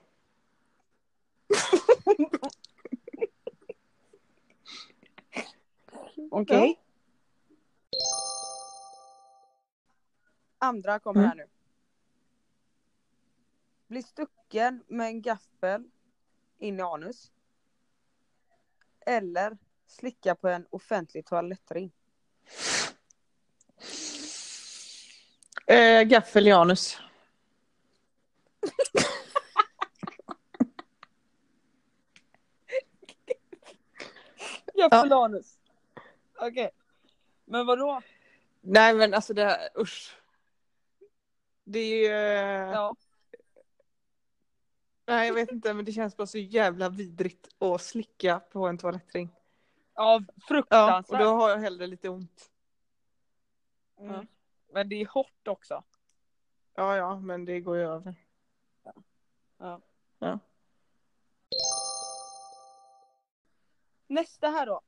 [6.35, 6.81] Okej.
[10.59, 11.29] Andra kommer Mm.
[11.29, 11.47] här nu.
[13.87, 15.91] Bli stucken med en gaffel
[16.59, 17.33] in i anus.
[19.07, 21.93] Eller slicka på en offentlig toalettring.
[25.67, 26.99] Eh, gaffel i anus.
[34.75, 35.59] Gaffel i anus.
[36.47, 36.71] Okej.
[37.45, 38.03] Men vadå?
[38.61, 40.17] Nej men alltså det här, usch.
[41.65, 42.07] Det är ju...
[42.07, 42.95] eh, Ja.
[45.07, 48.79] Nej jag vet inte men det känns bara så jävla vidrigt att slicka på en
[48.79, 49.29] toalettring.
[49.95, 51.11] Ja, Ja, fruktansvärt.
[51.21, 52.51] och då har jag hellre lite ont.
[53.99, 54.27] Mm.
[54.73, 55.85] Men det är hårt också.
[56.75, 58.15] Ja ja men det går ju över.
[64.07, 64.81] Nästa här då.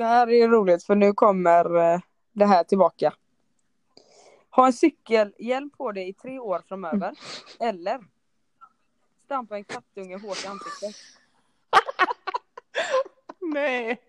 [0.00, 2.00] Det här är roligt för nu kommer eh,
[2.32, 3.14] det här tillbaka.
[4.50, 7.14] Ha en cykelhjälm på dig i tre år framöver.
[7.60, 8.00] Eller
[9.24, 10.96] stampa en kattunge hårt i ansiktet.
[13.40, 14.00] Nej.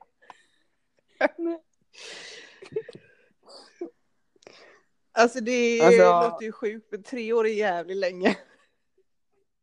[5.11, 8.37] Alltså det Alltså- låter ju sjukt men tre år är jävligt länge.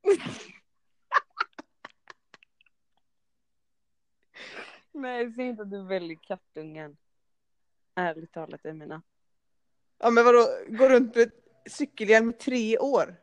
[5.00, 6.96] Nej, säg inte att du väljer kattungen.
[7.94, 9.02] Ärligt talat Emina.
[9.98, 11.30] Ja men vadå, gå runt med
[11.70, 13.16] cykelhjälm i tre år?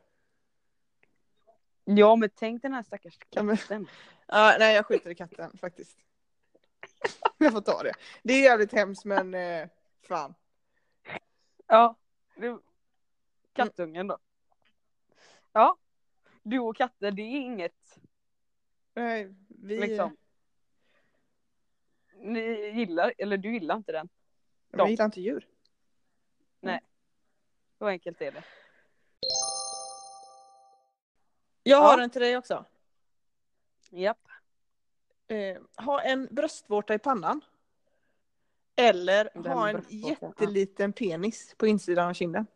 [1.84, 3.88] Ja men tänk den här stackars Ja, men- katten.
[4.28, 5.98] Ja, nej jag skiter i katten faktiskt.
[7.38, 7.94] Jag får ta det.
[8.24, 9.68] Det är jävligt hemskt men eh,
[10.02, 10.36] fan.
[11.68, 11.96] Ja.
[12.36, 12.58] Det...
[13.54, 14.18] Kattungen då.
[15.54, 15.78] Ja.
[16.44, 18.00] Du och katter, det är inget
[18.94, 19.80] Nej, vi...
[19.80, 20.18] liksom.
[22.26, 24.10] Ni gillar, eller du gillar inte den.
[24.72, 25.48] Vi gillar inte djur.
[27.78, 28.44] Så enkelt är det.
[31.64, 31.88] Jag Ja.
[31.88, 32.66] har en till dig också.
[33.90, 34.28] Japp.
[35.28, 37.42] Eh, ha en bröstvårta i pannan.
[38.76, 40.10] Eller Den ha en ja.
[40.22, 42.48] jätteliten penis på insidan av kinden.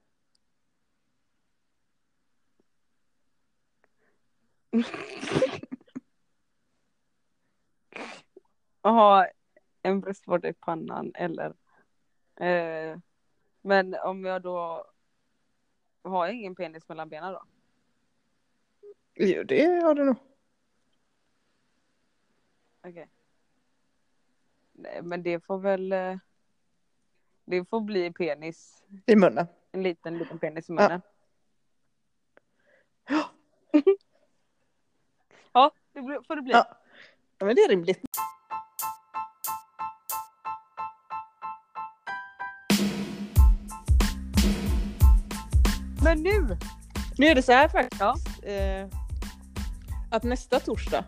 [8.81, 9.27] Ha
[9.81, 11.53] en bröstvårta i pannan eller
[12.35, 12.97] eh,
[13.61, 14.85] Men om jag då
[16.03, 17.43] har jag ingen penis mellan benen då?
[19.15, 20.15] Jo, det har du nog.
[22.81, 23.09] Okej.
[24.71, 26.17] Nej men det får väl eh,
[27.45, 28.83] Det får bli penis.
[29.05, 29.47] I munnen.
[29.71, 31.01] En liten liten penis i munnen.
[33.07, 33.29] Ja.
[35.53, 36.53] Ja, det får det bli.
[36.53, 36.77] Ja,
[37.39, 37.99] men det är rimligt.
[46.03, 46.57] Men nu
[47.17, 48.01] Nu är det så här faktiskt.
[48.43, 48.99] Eh,
[50.11, 51.03] att nästa torsdag.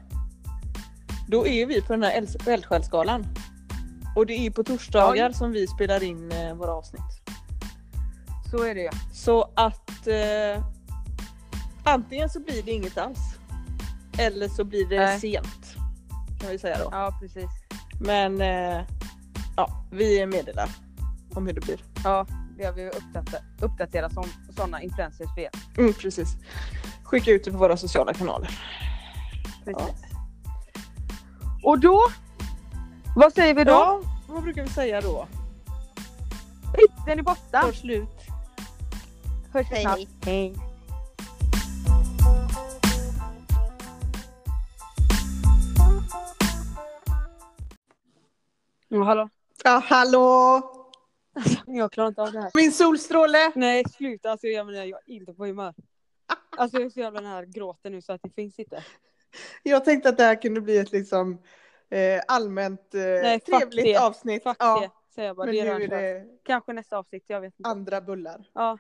[1.28, 3.26] Då är vi på den här eld- Eldsjälsgalan.
[4.16, 5.34] Och det är på torsdagar Oj.
[5.34, 7.02] som vi spelar in eh, våra avsnitt.
[8.52, 8.90] Så är det ju.
[9.14, 10.64] Så att eh,
[11.84, 13.20] antingen så blir det inget alls.
[14.18, 15.20] Eller så blir det Nej.
[15.20, 15.76] sent.
[16.42, 16.90] Kan vi säga då.
[16.92, 17.50] Ja precis.
[18.02, 18.82] Men eh,
[19.58, 20.70] ja, vi meddelar
[21.34, 21.84] om hur det blir.
[22.04, 22.26] Ja,
[22.66, 24.24] har vi uppdaterat, uppdaterat som
[24.56, 25.50] sådana influencers för er.
[25.78, 26.36] Mm, precis.
[27.04, 28.60] Skicka ut det på våra sociala kanaler.
[29.66, 30.04] Precis.
[31.64, 32.08] Och då?
[33.16, 33.72] Vad säger vi då?
[33.72, 35.28] Ja, vad brukar vi säga då?
[37.06, 37.62] Den är borta.
[37.62, 38.10] Tar slut.
[39.54, 39.82] Hörs vi Hej.
[39.84, 40.26] snart.
[40.26, 40.56] Hej.
[48.88, 49.30] Ja, hallå?
[49.64, 50.81] Ja, hallå!
[51.66, 52.52] Jag klarar inte av det här.
[52.56, 53.52] Min solstråle!
[53.56, 54.32] Nej, sluta.
[54.32, 55.74] Alltså, jag menar, jag är inte på humör.
[56.58, 58.84] Alltså jag är så jävla här gråten nu så att det finns inte.
[59.64, 61.42] Jag tänkte att det här kunde bli ett liksom
[61.90, 63.98] eh, allmänt eh, Nej, trevligt det.
[63.98, 64.44] avsnitt.
[64.44, 65.46] Fuck ja, det, säger jag bara.
[65.46, 67.70] men det är nu är det Kanske nästa avsnitt, jag vet inte.
[67.70, 68.50] andra bullar.
[68.54, 68.78] Ja,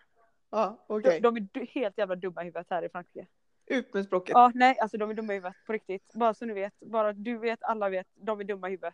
[0.53, 1.19] Ja, de, okej.
[1.21, 3.27] de är helt jävla dumma i huvudet här i Frankrike.
[3.65, 4.33] Ut med språket.
[4.33, 6.13] Ja, nej, alltså de är dumma i huvudet på riktigt.
[6.13, 6.73] Bara så ni vet.
[6.79, 8.07] Bara du vet, alla vet.
[8.15, 8.93] De är dumma i huvudet.